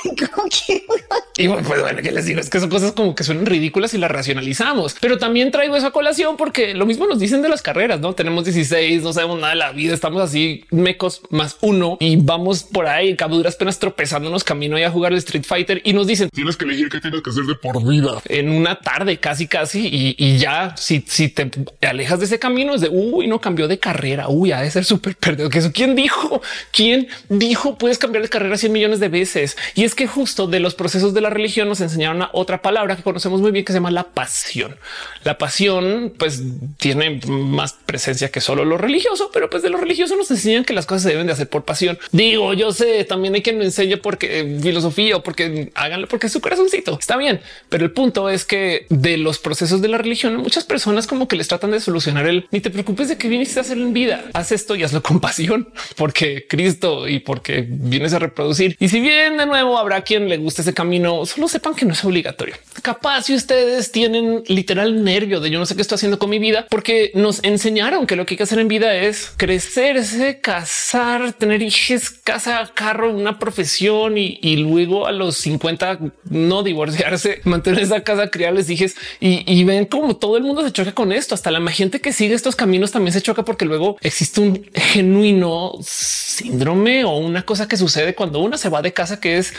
Y 1.38 1.48
pues 1.48 1.80
bueno, 1.80 2.00
que 2.02 2.12
les 2.12 2.24
digo 2.24 2.40
es 2.40 2.48
que 2.48 2.60
son 2.60 2.70
cosas 2.70 2.92
como 2.92 3.14
que 3.14 3.24
suenan 3.24 3.46
ridículas 3.46 3.92
y 3.94 3.98
las 3.98 4.10
racionalizamos, 4.10 4.96
pero 5.00 5.18
también 5.18 5.50
traigo 5.50 5.76
eso 5.76 5.86
a 5.86 5.90
colación 5.90 6.36
porque 6.36 6.74
lo 6.74 6.86
mismo 6.86 7.06
nos 7.06 7.18
dicen 7.18 7.42
de 7.42 7.48
las 7.48 7.62
carreras. 7.62 8.00
No 8.00 8.14
tenemos 8.14 8.44
16, 8.44 9.02
no 9.02 9.12
sabemos 9.12 9.38
nada 9.38 9.50
de 9.50 9.58
la 9.58 9.72
vida, 9.72 9.94
estamos 9.94 10.22
así 10.22 10.64
mecos 10.70 11.22
más 11.30 11.56
uno 11.60 11.96
y 12.00 12.16
vamos 12.16 12.62
por 12.64 12.86
ahí 12.86 13.16
cabuduras 13.16 13.56
penas 13.56 13.78
tropezándonos 13.78 14.44
camino 14.44 14.76
a 14.76 14.90
jugar 14.90 15.12
el 15.12 15.18
Street 15.18 15.44
Fighter 15.46 15.80
y 15.84 15.92
nos 15.94 16.06
dicen 16.06 16.28
tienes 16.30 16.56
que 16.56 16.64
elegir 16.64 16.88
qué 16.90 17.00
tienes 17.00 17.22
que 17.22 17.30
hacer 17.30 17.44
de 17.44 17.54
por 17.54 17.82
vida 17.86 18.20
en 18.26 18.50
una 18.50 18.78
tarde 18.78 19.18
casi 19.18 19.46
casi 19.46 19.88
y, 20.18 20.38
ya 20.38 20.74
si, 20.76 21.02
si 21.06 21.28
te 21.28 21.50
alejas 21.86 22.18
de 22.18 22.26
ese 22.26 22.38
camino 22.38 22.74
es 22.74 22.80
de 22.80 22.88
uy, 22.88 23.26
no 23.26 23.40
cambió 23.40 23.68
de 23.68 23.78
carrera. 23.78 24.28
Uy, 24.28 24.52
ha 24.52 24.60
de 24.60 24.70
ser 24.70 24.84
súper 24.84 25.16
perdido. 25.16 25.48
Que 25.50 25.58
eso 25.58 25.70
quién 25.72 25.94
dijo, 25.94 26.42
quién 26.72 27.08
dijo 27.28 27.78
puedes 27.78 27.98
cambiar 27.98 28.22
de 28.22 28.28
carrera 28.28 28.56
100 28.56 28.72
millones 28.72 29.00
de 29.00 29.08
veces. 29.08 29.56
Y 29.74 29.84
es 29.84 29.94
que 29.94 30.06
justo 30.06 30.46
de 30.46 30.60
los 30.60 30.74
procesos 30.74 31.14
de 31.14 31.20
la 31.20 31.25
religión 31.30 31.68
nos 31.68 31.80
enseñaron 31.80 32.22
a 32.22 32.30
otra 32.32 32.62
palabra 32.62 32.96
que 32.96 33.02
conocemos 33.02 33.40
muy 33.40 33.50
bien 33.50 33.64
que 33.64 33.72
se 33.72 33.78
llama 33.78 33.90
la 33.90 34.04
pasión. 34.04 34.76
La 35.24 35.38
pasión 35.38 36.12
pues 36.18 36.42
tiene 36.78 37.20
más 37.26 37.74
presencia 37.86 38.30
que 38.30 38.40
solo 38.40 38.64
lo 38.64 38.78
religioso, 38.78 39.30
pero 39.32 39.50
pues 39.50 39.62
de 39.62 39.70
lo 39.70 39.78
religioso 39.78 40.16
nos 40.16 40.30
enseñan 40.30 40.64
que 40.64 40.72
las 40.72 40.86
cosas 40.86 41.04
se 41.04 41.10
deben 41.10 41.26
de 41.26 41.32
hacer 41.32 41.48
por 41.48 41.64
pasión. 41.64 41.98
Digo, 42.12 42.54
yo 42.54 42.72
sé, 42.72 43.04
también 43.04 43.34
hay 43.34 43.42
quien 43.42 43.58
me 43.58 43.64
enseñe 43.64 43.96
porque 43.96 44.40
eh, 44.40 44.60
filosofía 44.60 45.16
o 45.16 45.22
porque 45.22 45.70
háganlo 45.74 46.08
porque 46.08 46.28
su 46.28 46.40
corazoncito. 46.40 46.98
Está 46.98 47.16
bien, 47.16 47.40
pero 47.68 47.84
el 47.84 47.92
punto 47.92 48.30
es 48.30 48.44
que 48.44 48.86
de 48.88 49.16
los 49.16 49.38
procesos 49.38 49.82
de 49.82 49.88
la 49.88 49.98
religión, 49.98 50.36
muchas 50.36 50.64
personas 50.64 51.06
como 51.06 51.28
que 51.28 51.36
les 51.36 51.48
tratan 51.48 51.70
de 51.70 51.80
solucionar 51.80 52.26
el 52.26 52.46
ni 52.50 52.60
te 52.60 52.70
preocupes 52.70 53.08
de 53.08 53.18
que 53.18 53.28
viniste 53.28 53.58
a 53.58 53.62
hacer 53.62 53.78
en 53.78 53.92
vida. 53.92 54.24
Haz 54.32 54.52
esto 54.52 54.76
y 54.76 54.82
hazlo 54.82 55.02
con 55.02 55.20
pasión 55.20 55.68
porque 55.96 56.46
Cristo 56.48 57.08
y 57.08 57.20
porque 57.20 57.66
vienes 57.68 58.12
a 58.12 58.18
reproducir. 58.18 58.76
Y 58.80 58.88
si 58.88 59.00
bien 59.00 59.36
de 59.36 59.46
nuevo 59.46 59.78
habrá 59.78 60.02
quien 60.02 60.28
le 60.28 60.36
guste 60.36 60.62
ese 60.62 60.74
camino, 60.74 61.15
solo 61.24 61.48
sepan 61.48 61.74
que 61.74 61.86
no 61.86 61.92
es 61.92 62.04
obligatorio. 62.04 62.54
Capaz 62.82 63.22
si 63.22 63.34
ustedes 63.34 63.92
tienen 63.92 64.42
literal 64.48 65.02
nervio 65.02 65.40
de 65.40 65.50
yo 65.50 65.58
no 65.58 65.66
sé 65.66 65.76
qué 65.76 65.82
estoy 65.82 65.96
haciendo 65.96 66.18
con 66.18 66.30
mi 66.30 66.38
vida, 66.38 66.66
porque 66.68 67.10
nos 67.14 67.42
enseñaron 67.44 68.06
que 68.06 68.16
lo 68.16 68.26
que 68.26 68.34
hay 68.34 68.38
que 68.38 68.42
hacer 68.42 68.58
en 68.58 68.68
vida 68.68 68.94
es 68.94 69.32
crecerse, 69.36 70.40
casar, 70.40 71.32
tener 71.32 71.62
hijos, 71.62 72.10
casa, 72.10 72.70
carro, 72.74 73.14
una 73.14 73.38
profesión 73.38 74.18
y, 74.18 74.56
luego 74.56 75.06
a 75.06 75.12
los 75.12 75.36
50 75.36 75.98
no 76.30 76.62
divorciarse, 76.62 77.40
mantener 77.44 77.82
esa 77.82 78.02
casa, 78.02 78.30
criarles 78.30 78.68
hijos 78.70 78.94
y, 79.20 79.44
y 79.50 79.64
ven 79.64 79.86
como 79.86 80.16
todo 80.16 80.36
el 80.36 80.42
mundo 80.42 80.64
se 80.64 80.72
choca 80.72 80.92
con 80.92 81.12
esto. 81.12 81.34
Hasta 81.34 81.50
la 81.50 81.60
gente 81.70 82.00
que 82.00 82.12
sigue 82.12 82.34
estos 82.34 82.56
caminos 82.56 82.92
también 82.92 83.12
se 83.12 83.22
choca 83.22 83.44
porque 83.44 83.64
luego 83.64 83.96
existe 84.00 84.40
un 84.40 84.68
genuino 84.74 85.72
síndrome 85.82 87.04
o 87.04 87.16
una 87.16 87.44
cosa 87.44 87.68
que 87.68 87.76
sucede 87.76 88.14
cuando 88.14 88.40
una 88.40 88.56
se 88.58 88.68
va 88.68 88.82
de 88.82 88.92
casa 88.92 89.20
que 89.20 89.38
es 89.38 89.54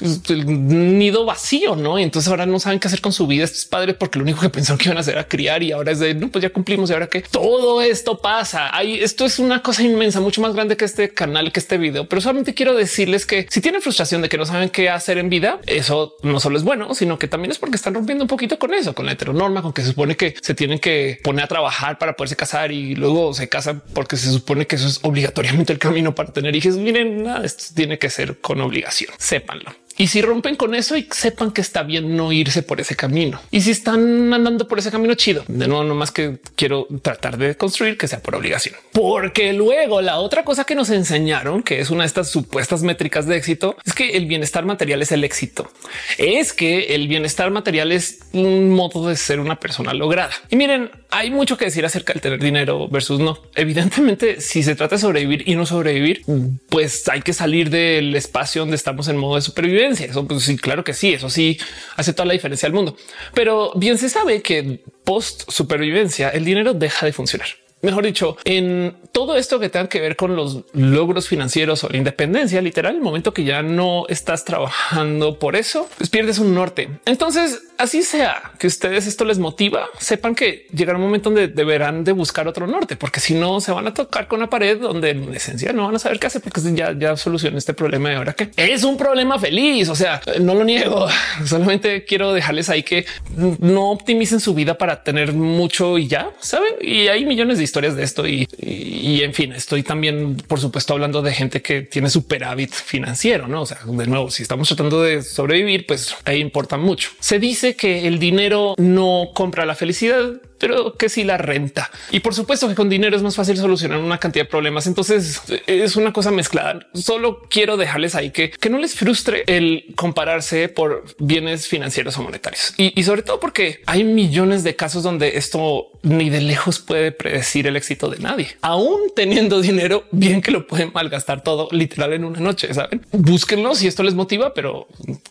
el 0.00 0.98
nido 0.98 1.24
vacío, 1.24 1.74
no? 1.74 1.98
Y 1.98 2.02
entonces 2.02 2.30
ahora 2.30 2.46
no 2.46 2.60
saben 2.60 2.78
qué 2.78 2.88
hacer 2.88 3.00
con 3.00 3.12
su 3.12 3.26
vida 3.26 3.44
estos 3.44 3.64
padres 3.64 3.96
porque 3.98 4.18
lo 4.18 4.22
único 4.24 4.40
que 4.40 4.48
pensaron 4.48 4.78
que 4.78 4.84
iban 4.84 4.96
a 4.96 5.00
hacer 5.00 5.14
era 5.14 5.26
criar 5.26 5.62
y 5.62 5.72
ahora 5.72 5.92
es 5.92 5.98
de 5.98 6.14
no, 6.14 6.28
pues 6.28 6.42
ya 6.42 6.50
cumplimos 6.50 6.90
y 6.90 6.92
ahora 6.92 7.08
que 7.08 7.22
todo 7.22 7.82
esto 7.82 8.18
pasa. 8.18 8.76
Ahí 8.76 9.00
esto 9.00 9.24
es 9.24 9.38
una 9.38 9.62
cosa 9.62 9.82
inmensa, 9.82 10.20
mucho 10.20 10.40
más 10.40 10.54
grande 10.54 10.76
que 10.76 10.84
este 10.84 11.10
canal, 11.10 11.52
que 11.52 11.60
este 11.60 11.78
video. 11.78 12.08
Pero 12.08 12.20
solamente 12.20 12.54
quiero 12.54 12.74
decirles 12.74 13.26
que 13.26 13.46
si 13.50 13.60
tienen 13.60 13.82
frustración 13.82 14.22
de 14.22 14.28
que 14.28 14.38
no 14.38 14.46
saben 14.46 14.70
qué 14.70 14.88
hacer 14.88 15.18
en 15.18 15.30
vida, 15.30 15.60
eso 15.66 16.14
no 16.22 16.38
solo 16.38 16.58
es 16.58 16.64
bueno, 16.64 16.94
sino 16.94 17.18
que 17.18 17.26
también 17.26 17.50
es 17.50 17.58
porque 17.58 17.76
están 17.76 17.94
rompiendo 17.94 18.24
un 18.24 18.28
poquito 18.28 18.58
con 18.58 18.74
eso, 18.74 18.94
con 18.94 19.06
la 19.06 19.12
heteronorma, 19.12 19.62
con 19.62 19.72
que 19.72 19.82
se 19.82 19.88
supone 19.88 20.16
que 20.16 20.34
se 20.40 20.54
tienen 20.54 20.78
que 20.78 21.18
poner 21.24 21.44
a 21.44 21.48
trabajar 21.48 21.98
para 21.98 22.14
poderse 22.14 22.36
casar 22.36 22.70
y 22.70 22.94
luego 22.94 23.34
se 23.34 23.48
casan 23.48 23.82
porque 23.94 24.16
se 24.16 24.30
supone 24.30 24.66
que 24.66 24.76
eso 24.76 24.86
es 24.86 25.00
obligatoriamente 25.02 25.72
el 25.72 25.78
camino 25.78 26.14
para 26.14 26.32
tener 26.32 26.54
hijos. 26.54 26.76
Miren, 26.76 27.24
nada, 27.24 27.44
esto 27.44 27.64
tiene 27.74 27.98
que 27.98 28.10
ser 28.10 28.38
con 28.40 28.60
obligación. 28.60 29.12
Sépanlo. 29.18 29.72
Y 29.98 30.06
si 30.06 30.22
rompen 30.22 30.54
con 30.54 30.74
eso 30.74 30.96
y 30.96 31.08
sepan 31.10 31.50
que 31.50 31.60
está 31.60 31.82
bien 31.82 32.16
no 32.16 32.32
irse 32.32 32.62
por 32.62 32.80
ese 32.80 32.94
camino. 32.94 33.40
Y 33.50 33.60
si 33.62 33.72
están 33.72 34.32
andando 34.32 34.68
por 34.68 34.78
ese 34.78 34.92
camino 34.92 35.14
chido, 35.14 35.44
de 35.48 35.66
nuevo, 35.66 35.82
no 35.82 35.94
más 35.96 36.12
que 36.12 36.38
quiero 36.54 36.86
tratar 37.02 37.36
de 37.36 37.56
construir 37.56 37.98
que 37.98 38.06
sea 38.06 38.20
por 38.20 38.36
obligación. 38.36 38.76
Porque 38.92 39.52
luego 39.52 40.00
la 40.00 40.18
otra 40.18 40.44
cosa 40.44 40.64
que 40.64 40.76
nos 40.76 40.90
enseñaron, 40.90 41.64
que 41.64 41.80
es 41.80 41.90
una 41.90 42.04
de 42.04 42.06
estas 42.06 42.30
supuestas 42.30 42.82
métricas 42.82 43.26
de 43.26 43.36
éxito, 43.36 43.76
es 43.84 43.92
que 43.92 44.16
el 44.16 44.26
bienestar 44.26 44.64
material 44.64 45.02
es 45.02 45.10
el 45.10 45.24
éxito. 45.24 45.70
Es 46.16 46.52
que 46.52 46.94
el 46.94 47.08
bienestar 47.08 47.50
material 47.50 47.90
es 47.90 48.20
un 48.32 48.70
modo 48.70 49.08
de 49.08 49.16
ser 49.16 49.40
una 49.40 49.58
persona 49.58 49.92
lograda. 49.94 50.32
Y 50.48 50.56
miren, 50.56 50.90
hay 51.10 51.30
mucho 51.30 51.56
que 51.56 51.66
decir 51.66 51.84
acerca 51.84 52.12
del 52.12 52.22
tener 52.22 52.40
dinero 52.40 52.88
versus 52.88 53.20
no. 53.20 53.38
Evidentemente, 53.54 54.40
si 54.40 54.62
se 54.62 54.74
trata 54.74 54.96
de 54.96 55.00
sobrevivir 55.00 55.48
y 55.48 55.54
no 55.54 55.66
sobrevivir, 55.66 56.22
pues 56.68 57.08
hay 57.08 57.22
que 57.22 57.32
salir 57.32 57.70
del 57.70 58.14
espacio 58.14 58.62
donde 58.62 58.76
estamos 58.76 59.08
en 59.08 59.16
modo 59.16 59.36
de 59.36 59.42
supervivencia 59.42 60.06
eso 60.06 60.26
pues 60.26 60.44
sí, 60.44 60.56
claro 60.56 60.84
que 60.84 60.94
sí, 60.94 61.12
eso 61.12 61.30
sí 61.30 61.58
hace 61.96 62.12
toda 62.12 62.26
la 62.26 62.32
diferencia 62.32 62.66
al 62.66 62.72
mundo. 62.72 62.96
Pero 63.34 63.72
bien 63.74 63.98
se 63.98 64.08
sabe 64.08 64.42
que 64.42 64.82
post 65.04 65.50
supervivencia 65.50 66.30
el 66.30 66.44
dinero 66.44 66.74
deja 66.74 67.06
de 67.06 67.12
funcionar. 67.12 67.48
Mejor 67.80 68.04
dicho, 68.04 68.36
en 68.44 68.96
todo 69.12 69.36
esto 69.36 69.60
que 69.60 69.68
tenga 69.68 69.88
que 69.88 70.00
ver 70.00 70.16
con 70.16 70.34
los 70.34 70.64
logros 70.72 71.28
financieros 71.28 71.84
o 71.84 71.88
la 71.88 71.96
independencia, 71.96 72.60
literal, 72.60 72.96
el 72.96 73.00
momento 73.00 73.32
que 73.32 73.44
ya 73.44 73.62
no 73.62 74.04
estás 74.08 74.44
trabajando 74.44 75.38
por 75.38 75.54
eso, 75.54 75.88
pues 75.96 76.10
pierdes 76.10 76.40
un 76.40 76.54
norte. 76.54 76.88
Entonces, 77.06 77.60
así 77.78 78.02
sea 78.02 78.52
que 78.58 78.66
ustedes 78.66 79.06
esto 79.06 79.24
les 79.24 79.38
motiva, 79.38 79.86
sepan 79.98 80.34
que 80.34 80.66
llegará 80.72 80.98
un 80.98 81.04
momento 81.04 81.30
donde 81.30 81.48
deberán 81.48 82.04
de 82.04 82.12
buscar 82.12 82.48
otro 82.48 82.66
norte, 82.66 82.96
porque 82.96 83.20
si 83.20 83.34
no 83.34 83.60
se 83.60 83.72
van 83.72 83.86
a 83.86 83.94
tocar 83.94 84.28
con 84.28 84.38
una 84.38 84.50
pared 84.50 84.78
donde 84.78 85.10
en 85.10 85.34
esencia 85.34 85.72
no 85.72 85.86
van 85.86 85.96
a 85.96 85.98
saber 85.98 86.18
qué 86.18 86.26
hacer, 86.26 86.42
porque 86.42 86.60
ya, 86.74 86.92
ya 86.98 87.16
solucioné 87.16 87.58
este 87.58 87.74
problema 87.74 88.12
y 88.12 88.14
ahora 88.14 88.34
que 88.34 88.50
es 88.56 88.84
un 88.84 88.96
problema 88.96 89.38
feliz. 89.38 89.88
O 89.88 89.94
sea, 89.94 90.20
no 90.40 90.54
lo 90.54 90.64
niego. 90.64 91.06
Solamente 91.44 92.04
quiero 92.04 92.32
dejarles 92.32 92.68
ahí 92.68 92.82
que 92.82 93.06
no 93.36 93.90
optimicen 93.90 94.40
su 94.40 94.54
vida 94.54 94.76
para 94.76 95.02
tener 95.02 95.32
mucho 95.32 95.98
y 95.98 96.08
ya 96.08 96.30
saben. 96.40 96.74
Y 96.80 97.08
hay 97.08 97.24
millones 97.24 97.58
de 97.58 97.64
historias 97.64 97.96
de 97.96 98.02
esto. 98.02 98.26
Y, 98.26 98.48
y, 98.58 99.22
en 99.22 99.34
fin, 99.34 99.52
estoy 99.52 99.82
también, 99.82 100.36
por 100.36 100.60
supuesto, 100.60 100.92
hablando 100.94 101.22
de 101.22 101.32
gente 101.32 101.62
que 101.62 101.82
tiene 101.82 102.10
superávit 102.10 102.72
financiero. 102.72 103.48
No, 103.48 103.62
o 103.62 103.66
sea, 103.66 103.78
de 103.84 104.06
nuevo, 104.06 104.30
si 104.30 104.42
estamos 104.42 104.68
tratando 104.68 105.02
de 105.02 105.22
sobrevivir, 105.22 105.86
pues 105.86 106.14
ahí 106.24 106.40
importa 106.40 106.76
mucho. 106.76 107.10
Se 107.20 107.38
dice 107.38 107.67
que 107.76 108.06
el 108.06 108.18
dinero 108.18 108.74
no 108.78 109.30
compra 109.34 109.66
la 109.66 109.74
felicidad, 109.74 110.40
pero 110.58 110.94
que 110.94 111.08
sí 111.08 111.24
la 111.24 111.38
renta. 111.38 111.90
Y 112.10 112.20
por 112.20 112.34
supuesto 112.34 112.68
que 112.68 112.74
con 112.74 112.88
dinero 112.88 113.16
es 113.16 113.22
más 113.22 113.36
fácil 113.36 113.56
solucionar 113.56 113.98
una 113.98 114.18
cantidad 114.18 114.44
de 114.44 114.50
problemas. 114.50 114.86
Entonces 114.86 115.40
es 115.66 115.96
una 115.96 116.12
cosa 116.12 116.30
mezclada. 116.30 116.86
Solo 116.94 117.42
quiero 117.48 117.76
dejarles 117.76 118.14
ahí 118.14 118.30
que, 118.30 118.50
que 118.50 118.70
no 118.70 118.78
les 118.78 118.94
frustre 118.94 119.44
el 119.46 119.86
compararse 119.96 120.68
por 120.68 121.04
bienes 121.18 121.68
financieros 121.68 122.16
o 122.18 122.22
monetarios. 122.22 122.74
Y, 122.76 122.98
y 122.98 123.04
sobre 123.04 123.22
todo 123.22 123.40
porque 123.40 123.82
hay 123.86 124.04
millones 124.04 124.64
de 124.64 124.76
casos 124.76 125.02
donde 125.02 125.36
esto 125.36 125.88
ni 126.02 126.30
de 126.30 126.40
lejos 126.40 126.78
puede 126.78 127.12
predecir 127.12 127.66
el 127.66 127.76
éxito 127.76 128.08
de 128.08 128.18
nadie. 128.18 128.56
Aún 128.62 129.12
teniendo 129.14 129.60
dinero, 129.60 130.04
bien 130.10 130.42
que 130.42 130.50
lo 130.50 130.66
pueden 130.66 130.92
malgastar 130.92 131.42
todo 131.42 131.68
literal 131.70 132.12
en 132.12 132.24
una 132.24 132.40
noche. 132.40 132.72
Saben, 132.72 133.04
búsquenlo 133.12 133.74
si 133.74 133.86
esto 133.86 134.02
les 134.02 134.14
motiva, 134.14 134.54
pero 134.54 134.86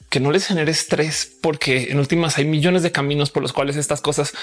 que 0.10 0.20
no 0.20 0.32
les 0.32 0.48
genere 0.48 0.72
estrés, 0.72 1.32
porque 1.42 1.92
en 1.92 2.00
últimas 2.00 2.38
hay 2.38 2.46
millones 2.46 2.84
de 2.84 2.92
caminos 2.92 3.32
por 3.32 3.42
los 3.42 3.54
cuales 3.54 3.76
estas 3.76 4.02
cosas 4.02 4.34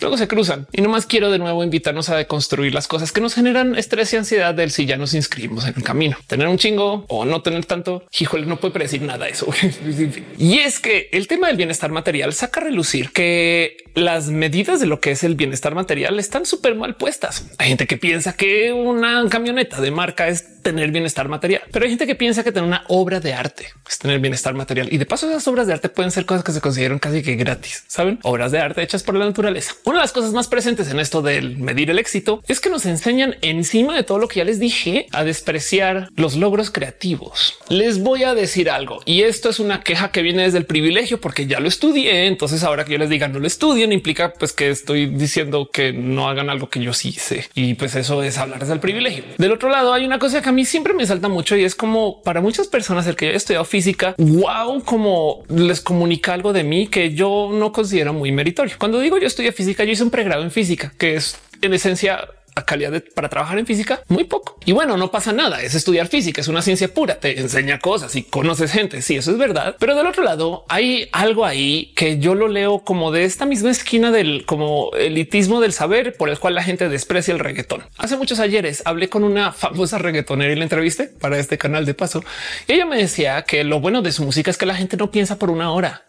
luego 0.00 0.16
se 0.16 0.28
cruzan. 0.28 0.66
Y 0.72 0.82
no 0.82 0.88
más 0.88 1.06
quiero 1.06 1.30
de 1.30 1.38
nuevo 1.38 1.62
invitarnos 1.64 2.08
a 2.08 2.16
deconstruir 2.16 2.74
las 2.74 2.88
cosas 2.88 3.12
que 3.12 3.20
nos 3.20 3.34
generan 3.34 3.76
estrés 3.76 4.12
y 4.12 4.16
ansiedad 4.16 4.54
del 4.54 4.70
si 4.70 4.86
ya 4.86 4.96
nos 4.96 5.14
inscribimos 5.14 5.66
en 5.66 5.74
el 5.76 5.82
camino. 5.82 6.16
Tener 6.26 6.48
un 6.48 6.58
chingo 6.58 7.04
o 7.08 7.24
no 7.24 7.42
tener 7.42 7.64
tanto, 7.64 8.04
híjole, 8.18 8.46
no 8.46 8.58
puede 8.58 8.74
predecir 8.74 9.02
nada 9.02 9.26
de 9.26 9.32
eso. 9.32 9.46
y 10.38 10.58
es 10.58 10.80
que 10.80 11.08
el 11.12 11.26
tema 11.26 11.48
del 11.48 11.56
bienestar 11.56 11.90
material 11.90 12.32
saca 12.32 12.60
a 12.60 12.64
relucir 12.64 13.12
que 13.12 13.83
las 13.94 14.28
medidas 14.28 14.80
de 14.80 14.86
lo 14.86 15.00
que 15.00 15.12
es 15.12 15.24
el 15.24 15.34
bienestar 15.34 15.74
material 15.74 16.18
están 16.18 16.46
súper 16.46 16.74
mal 16.74 16.96
puestas. 16.96 17.46
Hay 17.58 17.68
gente 17.68 17.86
que 17.86 17.96
piensa 17.96 18.34
que 18.34 18.72
una 18.72 19.28
camioneta 19.28 19.80
de 19.80 19.90
marca 19.90 20.28
es 20.28 20.62
tener 20.62 20.90
bienestar 20.90 21.28
material, 21.28 21.62
pero 21.70 21.84
hay 21.84 21.90
gente 21.90 22.06
que 22.06 22.14
piensa 22.14 22.42
que 22.42 22.50
tener 22.50 22.66
una 22.66 22.84
obra 22.88 23.20
de 23.20 23.34
arte 23.34 23.66
es 23.88 23.98
tener 23.98 24.18
bienestar 24.18 24.54
material. 24.54 24.88
Y 24.90 24.98
de 24.98 25.06
paso, 25.06 25.28
esas 25.28 25.46
obras 25.46 25.66
de 25.66 25.74
arte 25.74 25.88
pueden 25.88 26.10
ser 26.10 26.24
cosas 26.24 26.42
que 26.42 26.52
se 26.52 26.60
consideran 26.60 26.98
casi 26.98 27.22
que 27.22 27.36
gratis. 27.36 27.84
Saben, 27.86 28.18
obras 28.22 28.50
de 28.50 28.58
arte 28.58 28.82
hechas 28.82 29.02
por 29.02 29.14
la 29.14 29.26
naturaleza. 29.26 29.74
Una 29.84 29.98
de 29.98 30.02
las 30.02 30.12
cosas 30.12 30.32
más 30.32 30.48
presentes 30.48 30.90
en 30.90 30.98
esto 30.98 31.22
del 31.22 31.58
medir 31.58 31.90
el 31.90 31.98
éxito 31.98 32.42
es 32.48 32.60
que 32.60 32.70
nos 32.70 32.86
enseñan 32.86 33.36
encima 33.42 33.94
de 33.94 34.02
todo 34.02 34.18
lo 34.18 34.26
que 34.26 34.38
ya 34.38 34.44
les 34.44 34.58
dije 34.58 35.06
a 35.12 35.22
despreciar 35.22 36.08
los 36.16 36.34
logros 36.34 36.70
creativos. 36.70 37.58
Les 37.68 38.02
voy 38.02 38.24
a 38.24 38.34
decir 38.34 38.70
algo 38.70 39.00
y 39.04 39.22
esto 39.22 39.50
es 39.50 39.60
una 39.60 39.82
queja 39.82 40.10
que 40.10 40.22
viene 40.22 40.44
desde 40.44 40.58
el 40.58 40.66
privilegio 40.66 41.20
porque 41.20 41.46
ya 41.46 41.60
lo 41.60 41.68
estudié. 41.68 42.26
Entonces 42.26 42.64
ahora 42.64 42.84
que 42.84 42.92
yo 42.92 42.98
les 42.98 43.10
diga 43.10 43.28
no 43.28 43.38
lo 43.38 43.46
estudien 43.46 43.83
implica 43.92 44.32
pues 44.32 44.52
que 44.52 44.70
estoy 44.70 45.06
diciendo 45.06 45.68
que 45.72 45.92
no 45.92 46.28
hagan 46.28 46.50
algo 46.50 46.68
que 46.68 46.80
yo 46.80 46.92
sí 46.92 47.12
sé 47.12 47.48
y 47.54 47.74
pues 47.74 47.94
eso 47.94 48.22
es 48.22 48.38
hablar 48.38 48.60
desde 48.60 48.74
el 48.74 48.80
privilegio. 48.80 49.24
Del 49.38 49.52
otro 49.52 49.68
lado 49.68 49.92
hay 49.92 50.04
una 50.04 50.18
cosa 50.18 50.42
que 50.42 50.48
a 50.48 50.52
mí 50.52 50.64
siempre 50.64 50.94
me 50.94 51.06
salta 51.06 51.28
mucho 51.28 51.56
y 51.56 51.64
es 51.64 51.74
como 51.74 52.22
para 52.22 52.40
muchas 52.40 52.68
personas 52.68 53.06
el 53.06 53.16
que 53.16 53.26
yo 53.26 53.32
he 53.32 53.36
estudiado 53.36 53.64
física, 53.64 54.14
wow, 54.18 54.82
como 54.84 55.44
les 55.48 55.80
comunica 55.80 56.34
algo 56.34 56.52
de 56.52 56.64
mí 56.64 56.86
que 56.86 57.14
yo 57.14 57.50
no 57.52 57.72
considero 57.72 58.12
muy 58.12 58.32
meritorio. 58.32 58.76
Cuando 58.78 59.00
digo 59.00 59.18
yo 59.18 59.26
estudié 59.26 59.52
física, 59.52 59.84
yo 59.84 59.92
hice 59.92 60.02
un 60.02 60.10
pregrado 60.10 60.42
en 60.42 60.50
física, 60.50 60.92
que 60.98 61.16
es 61.16 61.38
en 61.62 61.74
esencia 61.74 62.28
a 62.54 62.64
calidad 62.64 63.02
para 63.14 63.28
trabajar 63.28 63.58
en 63.58 63.66
física 63.66 64.02
muy 64.08 64.24
poco. 64.24 64.58
Y 64.64 64.72
bueno, 64.72 64.96
no 64.96 65.10
pasa 65.10 65.32
nada. 65.32 65.62
Es 65.62 65.74
estudiar 65.74 66.08
física, 66.08 66.40
es 66.40 66.48
una 66.48 66.62
ciencia 66.62 66.92
pura, 66.92 67.16
te 67.16 67.40
enseña 67.40 67.78
cosas 67.78 68.14
y 68.16 68.22
conoces 68.22 68.72
gente. 68.72 69.02
Sí, 69.02 69.16
eso 69.16 69.30
es 69.30 69.38
verdad. 69.38 69.76
Pero 69.78 69.94
del 69.94 70.06
otro 70.06 70.22
lado 70.22 70.64
hay 70.68 71.08
algo 71.12 71.44
ahí 71.44 71.92
que 71.96 72.18
yo 72.18 72.34
lo 72.34 72.48
leo 72.48 72.80
como 72.80 73.12
de 73.12 73.24
esta 73.24 73.46
misma 73.46 73.70
esquina 73.70 74.10
del 74.10 74.44
como 74.46 74.90
elitismo 74.92 75.60
del 75.60 75.72
saber 75.72 76.16
por 76.16 76.28
el 76.28 76.38
cual 76.38 76.54
la 76.54 76.62
gente 76.62 76.88
desprecia 76.88 77.32
el 77.32 77.40
reggaetón. 77.40 77.84
Hace 77.98 78.16
muchos 78.16 78.40
ayeres 78.40 78.82
hablé 78.84 79.08
con 79.08 79.24
una 79.24 79.52
famosa 79.52 79.98
reggaetonera 79.98 80.52
y 80.52 80.56
la 80.56 80.64
entrevisté 80.64 81.04
para 81.08 81.38
este 81.38 81.58
canal 81.58 81.86
de 81.86 81.94
paso. 81.94 82.24
Y 82.66 82.72
ella 82.72 82.86
me 82.86 82.96
decía 82.96 83.42
que 83.42 83.64
lo 83.64 83.80
bueno 83.80 84.02
de 84.02 84.12
su 84.12 84.24
música 84.24 84.50
es 84.50 84.58
que 84.58 84.66
la 84.66 84.74
gente 84.74 84.96
no 84.96 85.10
piensa 85.10 85.38
por 85.38 85.50
una 85.50 85.72
hora 85.72 86.04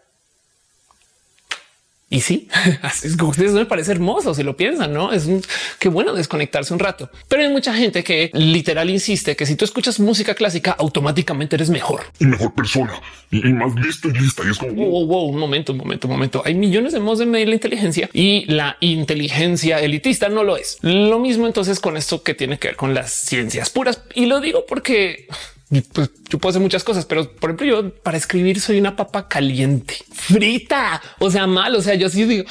y 2.08 2.20
sí, 2.20 2.48
así 2.82 3.08
es 3.08 3.16
como 3.16 3.30
ustedes 3.30 3.52
me 3.52 3.66
parece 3.66 3.92
hermoso 3.92 4.34
si 4.34 4.42
lo 4.42 4.56
piensan, 4.56 4.92
no 4.92 5.12
es 5.12 5.26
un, 5.26 5.42
qué 5.78 5.88
bueno 5.88 6.14
desconectarse 6.14 6.72
un 6.72 6.78
rato, 6.78 7.10
pero 7.28 7.42
hay 7.42 7.48
mucha 7.48 7.74
gente 7.74 8.04
que 8.04 8.30
literal 8.32 8.90
insiste 8.90 9.36
que 9.36 9.46
si 9.46 9.56
tú 9.56 9.64
escuchas 9.64 9.98
música 9.98 10.34
clásica, 10.34 10.76
automáticamente 10.78 11.56
eres 11.56 11.70
mejor 11.70 12.02
y 12.18 12.26
mejor 12.26 12.54
persona 12.54 13.00
y, 13.30 13.52
más 13.52 13.74
listo 13.74 14.08
y 14.08 14.12
lista. 14.12 14.42
Y 14.46 14.50
es 14.50 14.58
como 14.58 14.72
wow, 14.72 15.06
wow, 15.06 15.24
un 15.24 15.38
momento, 15.38 15.72
un 15.72 15.78
momento, 15.78 16.06
un 16.06 16.12
momento. 16.12 16.42
Hay 16.44 16.54
millones 16.54 16.92
de 16.92 17.00
modos 17.00 17.18
de 17.20 17.26
medir 17.26 17.48
la 17.48 17.54
inteligencia 17.54 18.08
y 18.12 18.44
la 18.46 18.76
inteligencia 18.80 19.80
elitista 19.80 20.28
no 20.28 20.44
lo 20.44 20.56
es. 20.56 20.78
Lo 20.82 21.18
mismo 21.18 21.46
entonces 21.46 21.80
con 21.80 21.96
esto 21.96 22.22
que 22.22 22.34
tiene 22.34 22.58
que 22.58 22.68
ver 22.68 22.76
con 22.76 22.94
las 22.94 23.12
ciencias 23.12 23.70
puras. 23.70 24.02
Y 24.14 24.26
lo 24.26 24.40
digo 24.40 24.64
porque 24.66 25.26
pues 25.92 26.10
yo 26.28 26.38
puedo 26.38 26.50
hacer 26.50 26.62
muchas 26.62 26.84
cosas, 26.84 27.04
pero 27.06 27.30
por 27.32 27.50
ejemplo, 27.50 27.66
yo 27.66 27.94
para 28.02 28.16
escribir 28.16 28.60
soy 28.60 28.78
una 28.78 28.94
papa 28.94 29.28
caliente, 29.28 29.96
frita, 30.12 31.02
o 31.18 31.30
sea, 31.30 31.46
mal. 31.46 31.74
O 31.74 31.82
sea, 31.82 31.94
yo 31.94 32.08
sí 32.08 32.24
digo, 32.24 32.44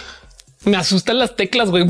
me 0.65 0.77
asustan 0.77 1.19
las 1.19 1.35
teclas, 1.35 1.69
güey. 1.69 1.85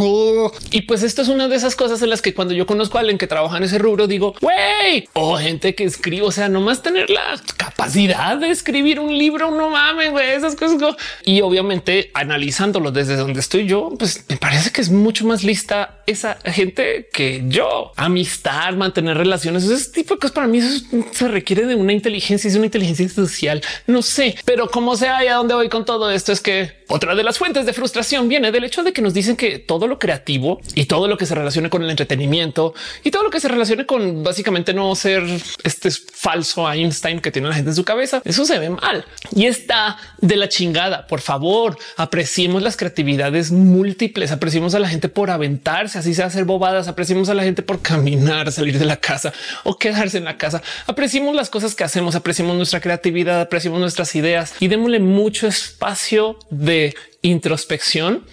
Y 0.72 0.82
pues 0.82 1.04
esto 1.04 1.22
es 1.22 1.28
una 1.28 1.48
de 1.48 1.56
esas 1.56 1.76
cosas 1.76 2.02
en 2.02 2.10
las 2.10 2.22
que 2.22 2.34
cuando 2.34 2.54
yo 2.54 2.66
conozco 2.66 2.98
a 2.98 3.02
alguien 3.02 3.18
que 3.18 3.28
trabaja 3.28 3.58
en 3.58 3.64
ese 3.64 3.78
rubro, 3.78 4.08
digo, 4.08 4.36
güey, 4.42 5.08
o 5.14 5.38
gente 5.38 5.76
que 5.76 5.84
escribe, 5.84 6.26
o 6.26 6.32
sea, 6.32 6.50
nomás 6.50 6.82
tener 6.82 7.10
la 7.10 7.42
capacidad 7.58 8.38
de 8.38 8.50
escribir 8.50 9.00
un 9.00 9.18
libro, 9.18 9.52
no 9.52 9.70
mames, 9.70 10.12
güey, 10.12 10.32
esas 10.32 10.56
cosas. 10.56 10.96
Y 11.24 11.42
obviamente 11.42 12.12
analizándolo 12.14 12.92
desde 12.92 13.16
donde 13.16 13.40
estoy 13.40 13.66
yo, 13.66 13.94
pues 13.98 14.26
me 14.28 14.38
parece 14.38 14.72
que 14.72 14.82
es 14.82 14.90
mucho 14.90 15.26
más 15.26 15.44
lista 15.44 16.04
esa 16.06 16.38
gente 16.46 17.10
que 17.12 17.44
yo. 17.48 17.92
Amistad, 17.96 18.74
mantener 18.74 19.18
relaciones, 19.18 19.64
ese 19.64 19.92
tipo 19.92 20.16
de 20.16 20.20
cosas 20.20 20.36
para 20.36 20.48
mí 20.48 20.60
eso 20.60 20.86
se 21.12 21.28
requiere 21.28 21.66
de 21.66 21.76
una 21.76 21.94
inteligencia, 21.94 22.50
es 22.50 22.56
una 22.56 22.66
inteligencia 22.66 23.08
social. 23.10 23.62
No 23.88 24.02
sé, 24.02 24.36
pero 24.46 24.70
como 24.70 24.96
sea 24.96 25.24
y 25.24 25.28
a 25.28 25.36
dónde 25.36 25.54
voy 25.54 25.70
con 25.70 25.86
todo 25.86 26.12
esto 26.12 26.32
es 26.32 26.42
que 26.42 26.85
otra 26.88 27.16
de 27.16 27.24
las 27.24 27.38
fuentes 27.38 27.66
de 27.66 27.74
frustración 27.74 28.28
viene 28.30 28.52
del 28.52 28.64
hecho 28.64 28.84
de 28.84 28.94
que 28.94 29.02
nos 29.02 29.14
dicen 29.14 29.36
que 29.36 29.58
todo 29.58 29.88
lo 29.88 29.98
creativo 29.98 30.62
y 30.76 30.86
todo 30.86 31.08
lo 31.08 31.18
que 31.18 31.26
se 31.26 31.34
relacione 31.34 31.70
con 31.70 31.84
el 31.84 31.90
entretenimiento 31.90 32.74
y 33.04 33.12
todo 33.12 33.24
lo 33.24 33.30
que 33.32 33.40
se 33.40 33.48
relacione 33.48 33.86
con 33.86 34.24
básicamente 34.24 34.74
no 34.74 34.94
ser 34.96 35.24
este 35.64 35.90
falso 35.90 36.72
Einstein 36.72 37.20
que 37.22 37.32
tiene 37.32 37.48
la 37.48 37.56
gente 37.56 37.72
en 37.72 37.76
su 37.76 37.84
cabeza, 37.84 38.22
eso 38.24 38.46
se 38.46 38.60
ve 38.60 38.70
mal. 38.70 39.06
Y 39.36 39.46
está 39.46 39.98
de 40.22 40.36
la 40.36 40.48
chingada. 40.48 41.08
Por 41.08 41.22
favor, 41.22 41.78
apreciemos 41.98 42.62
las 42.62 42.78
creatividades 42.78 43.52
múltiples, 43.52 44.32
apreciemos 44.32 44.76
a 44.76 44.80
la 44.80 44.88
gente 44.88 45.10
por 45.10 45.32
aventarse, 45.32 45.98
así 45.98 46.14
sea 46.14 46.28
hacer 46.28 46.46
bobadas, 46.46 46.88
apreciemos 46.88 47.30
a 47.30 47.34
la 47.34 47.44
gente 47.44 47.64
por 47.64 47.82
caminar, 47.82 48.52
salir 48.52 48.78
de 48.78 48.86
la 48.86 48.98
casa 48.98 49.34
o 49.64 49.78
quedarse 49.78 50.18
en 50.18 50.26
la 50.26 50.38
casa. 50.38 50.62
Apreciemos 50.86 51.36
las 51.36 51.50
cosas 51.50 51.74
que 51.74 51.84
hacemos, 51.84 52.16
apreciemos 52.16 52.56
nuestra 52.56 52.80
creatividad, 52.80 53.42
apreciemos 53.42 53.80
nuestras 53.80 54.14
ideas 54.16 54.54
y 54.60 54.68
démosle 54.68 55.00
mucho 55.00 55.48
espacio 55.48 56.38
de 56.50 56.75
introspección 57.22 58.24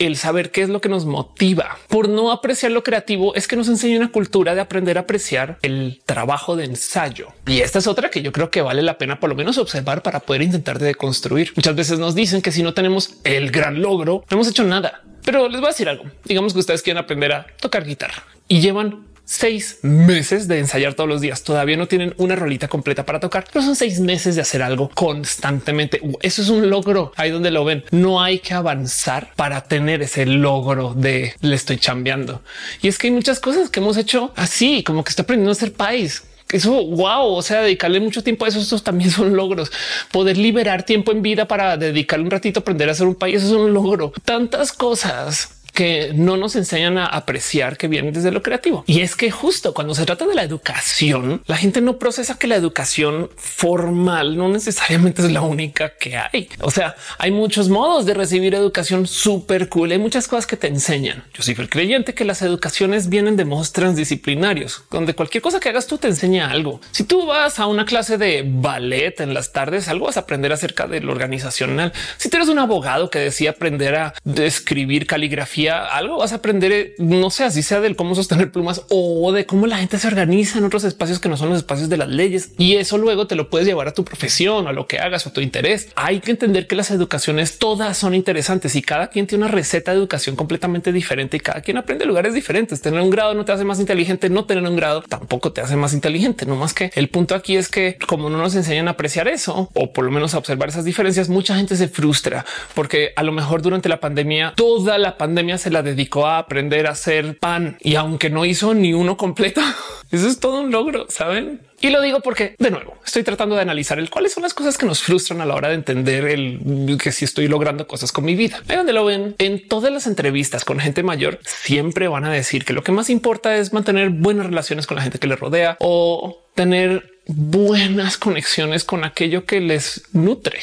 el 0.00 0.16
saber 0.16 0.50
qué 0.50 0.62
es 0.62 0.68
lo 0.70 0.80
que 0.80 0.88
nos 0.88 1.04
motiva. 1.04 1.78
Por 1.88 2.08
no 2.08 2.32
apreciar 2.32 2.72
lo 2.72 2.82
creativo 2.82 3.34
es 3.34 3.46
que 3.46 3.54
nos 3.54 3.68
enseña 3.68 3.98
una 3.98 4.10
cultura 4.10 4.54
de 4.54 4.62
aprender 4.62 4.96
a 4.96 5.02
apreciar 5.02 5.58
el 5.62 6.00
trabajo 6.06 6.56
de 6.56 6.64
ensayo. 6.64 7.28
Y 7.46 7.60
esta 7.60 7.78
es 7.78 7.86
otra 7.86 8.10
que 8.10 8.22
yo 8.22 8.32
creo 8.32 8.50
que 8.50 8.62
vale 8.62 8.82
la 8.82 8.96
pena 8.96 9.20
por 9.20 9.28
lo 9.28 9.36
menos 9.36 9.58
observar 9.58 10.02
para 10.02 10.20
poder 10.20 10.42
intentar 10.42 10.78
de 10.78 10.94
construir. 10.94 11.52
Muchas 11.54 11.76
veces 11.76 11.98
nos 11.98 12.14
dicen 12.14 12.40
que 12.40 12.50
si 12.50 12.62
no 12.62 12.72
tenemos 12.72 13.18
el 13.24 13.50
gran 13.50 13.82
logro, 13.82 14.24
no 14.30 14.34
hemos 14.34 14.48
hecho 14.48 14.64
nada. 14.64 15.02
Pero 15.22 15.50
les 15.50 15.60
voy 15.60 15.68
a 15.68 15.72
decir 15.72 15.88
algo. 15.88 16.04
Digamos 16.24 16.54
que 16.54 16.60
ustedes 16.60 16.80
quieren 16.80 17.02
aprender 17.02 17.32
a 17.32 17.46
tocar 17.60 17.84
guitarra 17.84 18.24
y 18.48 18.60
llevan 18.60 19.09
seis 19.30 19.78
meses 19.82 20.48
de 20.48 20.58
ensayar 20.58 20.94
todos 20.94 21.08
los 21.08 21.20
días. 21.20 21.44
Todavía 21.44 21.76
no 21.76 21.86
tienen 21.86 22.14
una 22.16 22.34
rolita 22.34 22.66
completa 22.66 23.06
para 23.06 23.20
tocar, 23.20 23.44
pero 23.52 23.64
son 23.64 23.76
seis 23.76 24.00
meses 24.00 24.34
de 24.34 24.40
hacer 24.40 24.60
algo 24.60 24.90
constantemente. 24.92 26.00
Eso 26.20 26.42
es 26.42 26.48
un 26.48 26.68
logro. 26.68 27.12
Ahí 27.14 27.30
donde 27.30 27.52
lo 27.52 27.64
ven, 27.64 27.84
no 27.92 28.20
hay 28.20 28.40
que 28.40 28.54
avanzar 28.54 29.32
para 29.36 29.62
tener 29.62 30.02
ese 30.02 30.26
logro 30.26 30.94
de 30.94 31.34
le 31.42 31.54
estoy 31.54 31.78
chambeando. 31.78 32.42
Y 32.82 32.88
es 32.88 32.98
que 32.98 33.06
hay 33.06 33.12
muchas 33.12 33.38
cosas 33.38 33.70
que 33.70 33.78
hemos 33.78 33.96
hecho 33.96 34.32
así, 34.34 34.82
como 34.82 35.04
que 35.04 35.10
estoy 35.10 35.22
aprendiendo 35.22 35.52
a 35.52 35.54
ser 35.54 35.74
país 35.74 36.24
eso, 36.52 36.84
wow, 36.84 37.34
o 37.34 37.42
sea, 37.42 37.62
dedicarle 37.62 38.00
mucho 38.00 38.24
tiempo 38.24 38.44
a 38.44 38.48
eso, 38.48 38.58
estos 38.58 38.82
también 38.82 39.12
son 39.12 39.36
logros. 39.36 39.70
Poder 40.10 40.36
liberar 40.36 40.82
tiempo 40.82 41.12
en 41.12 41.22
vida 41.22 41.46
para 41.46 41.76
dedicarle 41.76 42.24
un 42.24 42.30
ratito 42.32 42.58
a 42.58 42.62
aprender 42.62 42.88
a 42.88 42.92
hacer 42.92 43.06
un 43.06 43.14
país, 43.14 43.36
eso 43.36 43.46
es 43.46 43.52
un 43.52 43.72
logro. 43.72 44.12
Tantas 44.24 44.72
cosas 44.72 45.59
que 45.80 46.12
no 46.14 46.36
nos 46.36 46.56
enseñan 46.56 46.98
a 46.98 47.06
apreciar 47.06 47.78
que 47.78 47.88
vienen 47.88 48.12
desde 48.12 48.30
lo 48.30 48.42
creativo. 48.42 48.84
Y 48.86 49.00
es 49.00 49.16
que 49.16 49.30
justo 49.30 49.72
cuando 49.72 49.94
se 49.94 50.04
trata 50.04 50.26
de 50.26 50.34
la 50.34 50.42
educación, 50.42 51.42
la 51.46 51.56
gente 51.56 51.80
no 51.80 51.96
procesa 51.96 52.38
que 52.38 52.48
la 52.48 52.56
educación 52.56 53.30
formal 53.38 54.36
no 54.36 54.50
necesariamente 54.50 55.22
es 55.22 55.32
la 55.32 55.40
única 55.40 55.94
que 55.96 56.18
hay. 56.18 56.50
O 56.60 56.70
sea, 56.70 56.96
hay 57.16 57.30
muchos 57.30 57.70
modos 57.70 58.04
de 58.04 58.12
recibir 58.12 58.54
educación 58.54 59.06
súper 59.06 59.70
cool. 59.70 59.92
Hay 59.92 59.98
muchas 59.98 60.28
cosas 60.28 60.46
que 60.46 60.58
te 60.58 60.66
enseñan. 60.66 61.24
Yo 61.32 61.42
soy 61.42 61.56
el 61.58 61.70
creyente 61.70 62.12
que 62.12 62.26
las 62.26 62.42
educaciones 62.42 63.08
vienen 63.08 63.38
de 63.38 63.46
modos 63.46 63.72
transdisciplinarios, 63.72 64.84
donde 64.90 65.14
cualquier 65.14 65.40
cosa 65.40 65.60
que 65.60 65.70
hagas 65.70 65.86
tú 65.86 65.96
te 65.96 66.08
enseña 66.08 66.50
algo. 66.50 66.82
Si 66.90 67.04
tú 67.04 67.24
vas 67.24 67.58
a 67.58 67.66
una 67.66 67.86
clase 67.86 68.18
de 68.18 68.44
ballet 68.46 69.18
en 69.22 69.32
las 69.32 69.52
tardes, 69.52 69.88
algo 69.88 70.04
vas 70.04 70.18
a 70.18 70.20
aprender 70.20 70.52
acerca 70.52 70.86
de 70.86 71.00
lo 71.00 71.12
organizacional. 71.12 71.94
Si 72.18 72.28
tú 72.28 72.36
eres 72.36 72.50
un 72.50 72.58
abogado 72.58 73.08
que 73.08 73.18
decía 73.18 73.52
aprender 73.52 73.94
a 73.94 74.12
escribir 74.36 75.06
caligrafía, 75.06 75.69
algo 75.70 76.18
vas 76.18 76.32
a 76.32 76.36
aprender, 76.36 76.94
no 76.98 77.30
sé, 77.30 77.44
así 77.44 77.62
sea 77.62 77.80
del 77.80 77.96
cómo 77.96 78.14
sostener 78.14 78.52
plumas 78.52 78.82
o 78.88 79.32
de 79.32 79.46
cómo 79.46 79.66
la 79.66 79.78
gente 79.78 79.98
se 79.98 80.08
organiza 80.08 80.58
en 80.58 80.64
otros 80.64 80.84
espacios 80.84 81.18
que 81.18 81.28
no 81.28 81.36
son 81.36 81.48
los 81.48 81.58
espacios 81.58 81.88
de 81.88 81.96
las 81.96 82.08
leyes. 82.08 82.52
Y 82.58 82.76
eso 82.76 82.98
luego 82.98 83.26
te 83.26 83.34
lo 83.34 83.50
puedes 83.50 83.66
llevar 83.66 83.88
a 83.88 83.92
tu 83.92 84.04
profesión 84.04 84.66
a 84.66 84.72
lo 84.72 84.86
que 84.86 84.98
hagas 84.98 85.26
o 85.26 85.30
a 85.30 85.32
tu 85.32 85.40
interés. 85.40 85.88
Hay 85.96 86.20
que 86.20 86.32
entender 86.32 86.66
que 86.66 86.76
las 86.76 86.90
educaciones 86.90 87.58
todas 87.58 87.96
son 87.96 88.14
interesantes 88.14 88.74
y 88.76 88.82
cada 88.82 89.08
quien 89.08 89.26
tiene 89.26 89.44
una 89.44 89.52
receta 89.52 89.92
de 89.92 89.98
educación 89.98 90.36
completamente 90.36 90.92
diferente 90.92 91.36
y 91.36 91.40
cada 91.40 91.60
quien 91.60 91.76
aprende 91.76 92.04
lugares 92.04 92.34
diferentes. 92.34 92.80
Tener 92.80 93.00
un 93.00 93.10
grado 93.10 93.34
no 93.34 93.44
te 93.44 93.52
hace 93.52 93.64
más 93.64 93.80
inteligente, 93.80 94.30
no 94.30 94.44
tener 94.44 94.64
un 94.64 94.76
grado 94.76 95.02
tampoco 95.02 95.52
te 95.52 95.60
hace 95.60 95.76
más 95.76 95.92
inteligente. 95.92 96.46
No 96.46 96.56
más 96.56 96.74
que 96.74 96.90
el 96.94 97.08
punto 97.08 97.34
aquí 97.34 97.56
es 97.56 97.68
que 97.68 97.98
como 98.06 98.30
no 98.30 98.38
nos 98.38 98.54
enseñan 98.54 98.88
a 98.88 98.92
apreciar 98.92 99.28
eso 99.28 99.70
o 99.74 99.92
por 99.92 100.04
lo 100.04 100.10
menos 100.10 100.34
a 100.34 100.38
observar 100.38 100.68
esas 100.68 100.84
diferencias, 100.84 101.28
mucha 101.28 101.56
gente 101.56 101.76
se 101.76 101.88
frustra 101.88 102.44
porque 102.74 103.12
a 103.16 103.22
lo 103.22 103.32
mejor 103.32 103.62
durante 103.62 103.88
la 103.88 104.00
pandemia, 104.00 104.52
toda 104.56 104.98
la 104.98 105.16
pandemia 105.16 105.49
se 105.58 105.70
la 105.70 105.82
dedicó 105.82 106.26
a 106.26 106.38
aprender 106.38 106.86
a 106.86 106.90
hacer 106.90 107.38
pan 107.38 107.76
y 107.80 107.96
aunque 107.96 108.30
no 108.30 108.44
hizo 108.44 108.74
ni 108.74 108.92
uno 108.92 109.16
completo, 109.16 109.60
eso 110.10 110.28
es 110.28 110.40
todo 110.40 110.60
un 110.60 110.70
logro, 110.70 111.06
saben? 111.08 111.60
Y 111.82 111.88
lo 111.88 112.02
digo 112.02 112.20
porque 112.20 112.56
de 112.58 112.70
nuevo 112.70 112.98
estoy 113.06 113.22
tratando 113.22 113.56
de 113.56 113.62
analizar 113.62 113.98
el 113.98 114.10
cuáles 114.10 114.32
son 114.32 114.42
las 114.42 114.52
cosas 114.52 114.76
que 114.76 114.84
nos 114.84 115.02
frustran 115.02 115.40
a 115.40 115.46
la 115.46 115.54
hora 115.54 115.68
de 115.68 115.74
entender 115.74 116.26
el 116.26 116.98
que 117.02 117.10
si 117.10 117.24
estoy 117.24 117.48
logrando 117.48 117.86
cosas 117.86 118.12
con 118.12 118.24
mi 118.24 118.36
vida. 118.36 118.62
Ahí 118.68 118.76
donde 118.76 118.92
lo 118.92 119.06
ven 119.06 119.34
en 119.38 119.66
todas 119.66 119.90
las 119.90 120.06
entrevistas 120.06 120.66
con 120.66 120.78
gente 120.78 121.02
mayor, 121.02 121.40
siempre 121.44 122.06
van 122.08 122.24
a 122.24 122.32
decir 122.32 122.66
que 122.66 122.74
lo 122.74 122.82
que 122.82 122.92
más 122.92 123.08
importa 123.08 123.56
es 123.56 123.72
mantener 123.72 124.10
buenas 124.10 124.46
relaciones 124.46 124.86
con 124.86 124.96
la 124.96 125.02
gente 125.02 125.18
que 125.18 125.26
le 125.26 125.36
rodea 125.36 125.76
o 125.80 126.44
tener 126.54 127.20
buenas 127.26 128.18
conexiones 128.18 128.84
con 128.84 129.04
aquello 129.04 129.46
que 129.46 129.60
les 129.60 130.02
nutre. 130.12 130.60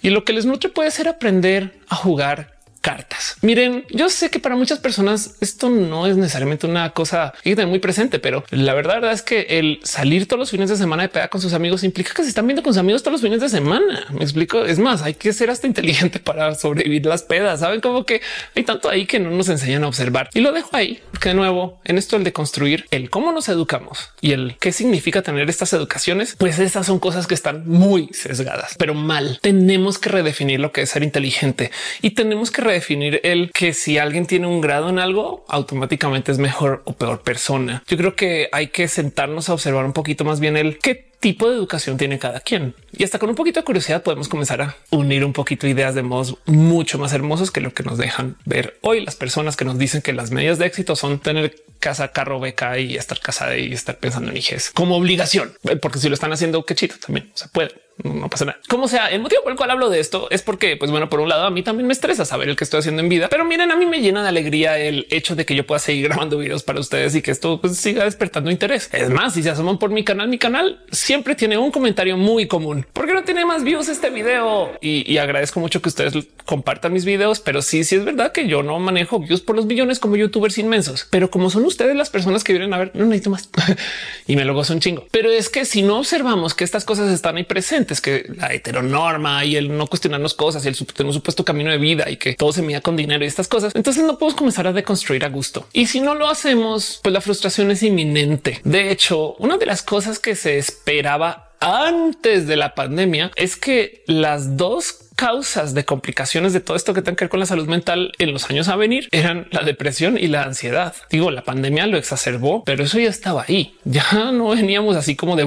Y 0.00 0.10
lo 0.10 0.24
que 0.24 0.32
les 0.32 0.46
nutre 0.46 0.70
puede 0.70 0.90
ser 0.90 1.08
aprender 1.08 1.74
a 1.88 1.96
jugar 1.96 2.53
cartas. 2.84 3.36
Miren, 3.40 3.86
yo 3.88 4.10
sé 4.10 4.28
que 4.28 4.38
para 4.38 4.56
muchas 4.56 4.78
personas 4.78 5.36
esto 5.40 5.70
no 5.70 6.06
es 6.06 6.18
necesariamente 6.18 6.66
una 6.66 6.90
cosa 6.90 7.32
que 7.42 7.54
muy 7.64 7.78
presente, 7.78 8.18
pero 8.18 8.44
la 8.50 8.74
verdad, 8.74 9.10
es 9.10 9.22
que 9.22 9.46
el 9.48 9.80
salir 9.82 10.28
todos 10.28 10.38
los 10.38 10.50
fines 10.50 10.68
de 10.68 10.76
semana 10.76 11.04
de 11.04 11.08
peda 11.08 11.28
con 11.28 11.40
sus 11.40 11.54
amigos 11.54 11.82
implica 11.82 12.12
que 12.12 12.22
se 12.22 12.28
están 12.28 12.46
viendo 12.46 12.62
con 12.62 12.74
sus 12.74 12.80
amigos 12.80 13.02
todos 13.02 13.12
los 13.12 13.22
fines 13.22 13.40
de 13.40 13.48
semana. 13.48 14.04
Me 14.10 14.22
explico. 14.22 14.66
Es 14.66 14.78
más, 14.78 15.00
hay 15.00 15.14
que 15.14 15.32
ser 15.32 15.48
hasta 15.48 15.66
inteligente 15.66 16.18
para 16.24 16.54
sobrevivir 16.56 17.06
las 17.06 17.22
pedas. 17.22 17.60
Saben 17.60 17.80
como 17.80 18.04
que 18.04 18.20
hay 18.54 18.64
tanto 18.64 18.90
ahí 18.90 19.06
que 19.06 19.18
no 19.18 19.30
nos 19.30 19.48
enseñan 19.48 19.84
a 19.84 19.88
observar 19.88 20.28
y 20.34 20.40
lo 20.40 20.52
dejo 20.52 20.76
ahí 20.76 21.00
porque 21.10 21.30
de 21.30 21.36
nuevo 21.36 21.80
en 21.84 21.96
esto 21.96 22.16
el 22.16 22.24
de 22.24 22.32
construir 22.34 22.84
el 22.90 23.08
cómo 23.08 23.32
nos 23.32 23.48
educamos 23.48 24.10
y 24.20 24.32
el 24.32 24.56
qué 24.60 24.72
significa 24.72 25.22
tener 25.22 25.48
estas 25.48 25.72
educaciones, 25.72 26.36
pues 26.36 26.58
estas 26.58 26.86
son 26.86 26.98
cosas 26.98 27.26
que 27.26 27.34
están 27.34 27.66
muy 27.66 28.08
sesgadas, 28.12 28.74
pero 28.78 28.92
mal. 28.92 29.38
Tenemos 29.40 29.98
que 29.98 30.10
redefinir 30.10 30.60
lo 30.60 30.72
que 30.72 30.82
es 30.82 30.90
ser 30.90 31.02
inteligente 31.02 31.70
y 32.02 32.10
tenemos 32.10 32.50
que 32.50 32.62
definir 32.74 33.20
el 33.24 33.50
que 33.52 33.72
si 33.72 33.98
alguien 33.98 34.26
tiene 34.26 34.46
un 34.46 34.60
grado 34.60 34.88
en 34.88 34.98
algo, 34.98 35.44
automáticamente 35.48 36.32
es 36.32 36.38
mejor 36.38 36.82
o 36.84 36.92
peor 36.92 37.22
persona. 37.22 37.82
Yo 37.86 37.96
creo 37.96 38.14
que 38.14 38.48
hay 38.52 38.68
que 38.68 38.88
sentarnos 38.88 39.48
a 39.48 39.54
observar 39.54 39.84
un 39.84 39.92
poquito 39.92 40.24
más 40.24 40.40
bien 40.40 40.56
el 40.56 40.78
qué 40.78 41.13
tipo 41.20 41.48
de 41.48 41.56
educación 41.56 41.96
tiene 41.96 42.18
cada 42.18 42.40
quien. 42.40 42.74
Y 42.92 43.04
hasta 43.04 43.18
con 43.18 43.28
un 43.28 43.34
poquito 43.34 43.60
de 43.60 43.64
curiosidad 43.64 44.02
podemos 44.02 44.28
comenzar 44.28 44.62
a 44.62 44.76
unir 44.90 45.24
un 45.24 45.32
poquito 45.32 45.66
ideas 45.66 45.94
de 45.94 46.02
modos 46.02 46.36
mucho 46.46 46.98
más 46.98 47.12
hermosos 47.12 47.50
que 47.50 47.60
lo 47.60 47.72
que 47.72 47.82
nos 47.82 47.98
dejan 47.98 48.36
ver 48.44 48.78
hoy 48.82 49.04
las 49.04 49.16
personas 49.16 49.56
que 49.56 49.64
nos 49.64 49.78
dicen 49.78 50.02
que 50.02 50.12
las 50.12 50.30
medidas 50.30 50.58
de 50.58 50.66
éxito 50.66 50.96
son 50.96 51.18
tener 51.18 51.56
casa, 51.80 52.08
carro, 52.08 52.40
beca 52.40 52.78
y 52.78 52.96
estar 52.96 53.20
casada 53.20 53.56
y 53.56 53.72
estar 53.72 53.98
pensando 53.98 54.30
en 54.30 54.36
hijos 54.36 54.70
como 54.70 54.96
obligación, 54.96 55.52
porque 55.80 55.98
si 55.98 56.08
lo 56.08 56.14
están 56.14 56.32
haciendo, 56.32 56.64
qué 56.64 56.74
chido 56.74 56.96
también 56.98 57.30
se 57.34 57.48
puede 57.48 57.84
no 58.02 58.28
pasa 58.28 58.44
nada. 58.44 58.58
Como 58.68 58.88
sea, 58.88 59.08
el 59.08 59.20
motivo 59.20 59.42
por 59.42 59.52
el 59.52 59.58
cual 59.58 59.70
hablo 59.70 59.88
de 59.88 60.00
esto 60.00 60.26
es 60.30 60.42
porque, 60.42 60.76
pues 60.76 60.90
bueno, 60.90 61.08
por 61.08 61.20
un 61.20 61.28
lado 61.28 61.44
a 61.44 61.50
mí 61.50 61.62
también 61.62 61.86
me 61.86 61.92
estresa 61.92 62.24
saber 62.24 62.48
el 62.48 62.56
que 62.56 62.64
estoy 62.64 62.80
haciendo 62.80 63.02
en 63.02 63.08
vida, 63.08 63.28
pero 63.28 63.44
miren, 63.44 63.70
a 63.70 63.76
mí 63.76 63.86
me 63.86 64.00
llena 64.00 64.22
de 64.22 64.28
alegría 64.28 64.78
el 64.78 65.06
hecho 65.10 65.36
de 65.36 65.44
que 65.44 65.54
yo 65.54 65.64
pueda 65.64 65.78
seguir 65.78 66.04
grabando 66.08 66.38
videos 66.38 66.62
para 66.62 66.80
ustedes 66.80 67.14
y 67.14 67.22
que 67.22 67.30
esto 67.30 67.60
pues, 67.60 67.76
siga 67.76 68.04
despertando 68.04 68.50
interés. 68.50 68.90
Es 68.92 69.10
más, 69.10 69.34
si 69.34 69.42
se 69.42 69.50
asoman 69.50 69.78
por 69.78 69.90
mi 69.90 70.04
canal, 70.04 70.28
mi 70.28 70.38
canal 70.38 70.82
siempre 71.04 71.34
tiene 71.34 71.58
un 71.58 71.70
comentario 71.70 72.16
muy 72.16 72.48
común. 72.48 72.86
¿Por 72.94 73.06
qué 73.06 73.12
no 73.12 73.24
tiene 73.24 73.44
más 73.44 73.62
views 73.62 73.88
este 73.88 74.08
video? 74.08 74.72
Y, 74.80 75.18
agradezco 75.18 75.60
mucho 75.60 75.82
que 75.82 75.90
ustedes 75.90 76.14
compartan 76.46 76.92
mis 76.92 77.04
videos, 77.04 77.40
pero 77.40 77.60
sí, 77.60 77.84
sí 77.84 77.96
es 77.96 78.04
verdad 78.04 78.32
que 78.32 78.48
yo 78.48 78.62
no 78.62 78.78
manejo 78.78 79.18
views 79.18 79.40
por 79.40 79.54
los 79.54 79.66
billones 79.66 79.98
como 79.98 80.16
youtubers 80.16 80.56
inmensos, 80.58 81.06
pero 81.10 81.30
como 81.30 81.50
son 81.50 81.64
ustedes 81.64 81.94
las 81.94 82.10
personas 82.10 82.42
que 82.42 82.52
vienen 82.52 82.72
a 82.72 82.78
ver, 82.78 82.90
no 82.94 83.04
necesito 83.04 83.30
más 83.30 83.48
y 84.26 84.36
me 84.36 84.46
lo 84.46 84.54
gozo 84.54 84.72
un 84.72 84.80
chingo. 84.80 85.06
Pero 85.10 85.30
es 85.30 85.50
que 85.50 85.66
si 85.66 85.82
no 85.82 85.98
observamos 85.98 86.54
que 86.54 86.64
estas 86.64 86.84
cosas 86.86 87.10
están 87.12 87.36
ahí 87.36 87.44
presentes, 87.44 88.00
que 88.00 88.26
la 88.36 88.52
heteronorma 88.52 89.44
y 89.44 89.56
el 89.56 89.76
no 89.76 89.86
cuestionarnos 89.86 90.32
cosas 90.32 90.64
y 90.64 90.68
el 90.68 90.76
un 91.04 91.12
supuesto 91.12 91.44
camino 91.44 91.70
de 91.70 91.78
vida 91.78 92.08
y 92.08 92.16
que 92.16 92.34
todo 92.34 92.52
se 92.52 92.62
mida 92.62 92.80
con 92.80 92.96
dinero 92.96 93.24
y 93.24 93.26
estas 93.26 93.48
cosas, 93.48 93.74
entonces 93.74 94.04
no 94.04 94.18
podemos 94.18 94.38
comenzar 94.38 94.66
a 94.66 94.72
deconstruir 94.72 95.24
a 95.24 95.28
gusto. 95.28 95.66
Y 95.72 95.86
si 95.86 96.00
no 96.00 96.14
lo 96.14 96.28
hacemos, 96.28 97.00
pues 97.02 97.12
la 97.12 97.20
frustración 97.20 97.70
es 97.70 97.82
inminente. 97.82 98.60
De 98.64 98.90
hecho, 98.90 99.34
una 99.34 99.58
de 99.58 99.66
las 99.66 99.82
cosas 99.82 100.18
que 100.18 100.34
se 100.34 100.58
esperaba 100.94 101.50
antes 101.58 102.46
de 102.46 102.56
la 102.56 102.74
pandemia 102.74 103.32
es 103.34 103.56
que 103.56 104.04
las 104.06 104.56
dos 104.56 105.03
causas 105.16 105.74
de 105.74 105.84
complicaciones 105.84 106.52
de 106.52 106.60
todo 106.60 106.76
esto 106.76 106.94
que 106.94 107.02
tiene 107.02 107.16
que 107.16 107.24
ver 107.24 107.30
con 107.30 107.40
la 107.40 107.46
salud 107.46 107.68
mental 107.68 108.12
en 108.18 108.32
los 108.32 108.50
años 108.50 108.68
a 108.68 108.76
venir 108.76 109.08
eran 109.12 109.48
la 109.50 109.62
depresión 109.62 110.18
y 110.18 110.28
la 110.28 110.42
ansiedad. 110.42 110.94
Digo, 111.10 111.30
la 111.30 111.42
pandemia 111.42 111.86
lo 111.86 111.96
exacerbó, 111.96 112.64
pero 112.64 112.84
eso 112.84 112.98
ya 112.98 113.08
estaba 113.08 113.44
ahí. 113.48 113.74
Ya 113.84 114.30
no 114.32 114.48
veníamos 114.48 114.96
así 114.96 115.16
como 115.16 115.36
de 115.36 115.44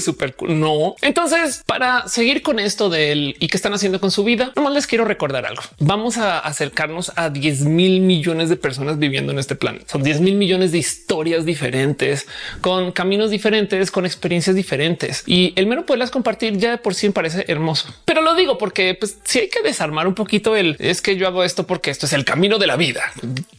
súper 0.00 0.34
cool. 0.34 0.58
No. 0.60 0.94
Entonces, 1.02 1.62
para 1.66 2.08
seguir 2.08 2.42
con 2.42 2.58
esto 2.58 2.88
del 2.88 3.36
y 3.38 3.48
qué 3.48 3.56
están 3.56 3.74
haciendo 3.74 4.00
con 4.00 4.10
su 4.10 4.24
vida, 4.24 4.52
nomás 4.56 4.74
les 4.74 4.86
quiero 4.86 5.04
recordar 5.04 5.46
algo. 5.46 5.62
Vamos 5.78 6.18
a 6.18 6.38
acercarnos 6.38 7.12
a 7.16 7.30
10 7.30 7.62
mil 7.62 8.00
millones 8.00 8.48
de 8.48 8.56
personas 8.56 8.98
viviendo 8.98 9.32
en 9.32 9.38
este 9.38 9.56
planeta. 9.56 9.86
Son 9.88 10.02
10 10.02 10.20
mil 10.20 10.34
millones 10.36 10.72
de 10.72 10.78
historias 10.78 11.44
diferentes, 11.44 12.26
con 12.60 12.92
caminos 12.92 13.30
diferentes, 13.30 13.90
con 13.90 14.06
experiencias 14.06 14.54
diferentes. 14.54 15.24
Y 15.26 15.52
el 15.56 15.66
mero 15.66 15.86
poderlas 15.86 16.10
compartir 16.10 16.56
ya 16.58 16.70
de 16.72 16.78
por 16.78 16.94
sí 16.94 17.08
me 17.08 17.12
parece 17.12 17.44
hermoso. 17.48 17.94
Pero 18.04 18.20
lo 18.20 18.34
digo 18.34 18.58
porque 18.58 18.75
que 18.76 18.94
pues 18.94 19.16
sí 19.24 19.38
hay 19.38 19.48
que 19.48 19.62
desarmar 19.62 20.06
un 20.06 20.14
poquito 20.14 20.54
el 20.54 20.76
es 20.78 21.00
que 21.00 21.16
yo 21.16 21.26
hago 21.26 21.44
esto 21.44 21.66
porque 21.66 21.90
esto 21.90 22.04
es 22.04 22.12
el 22.12 22.26
camino 22.26 22.58
de 22.58 22.66
la 22.66 22.76
vida. 22.76 23.10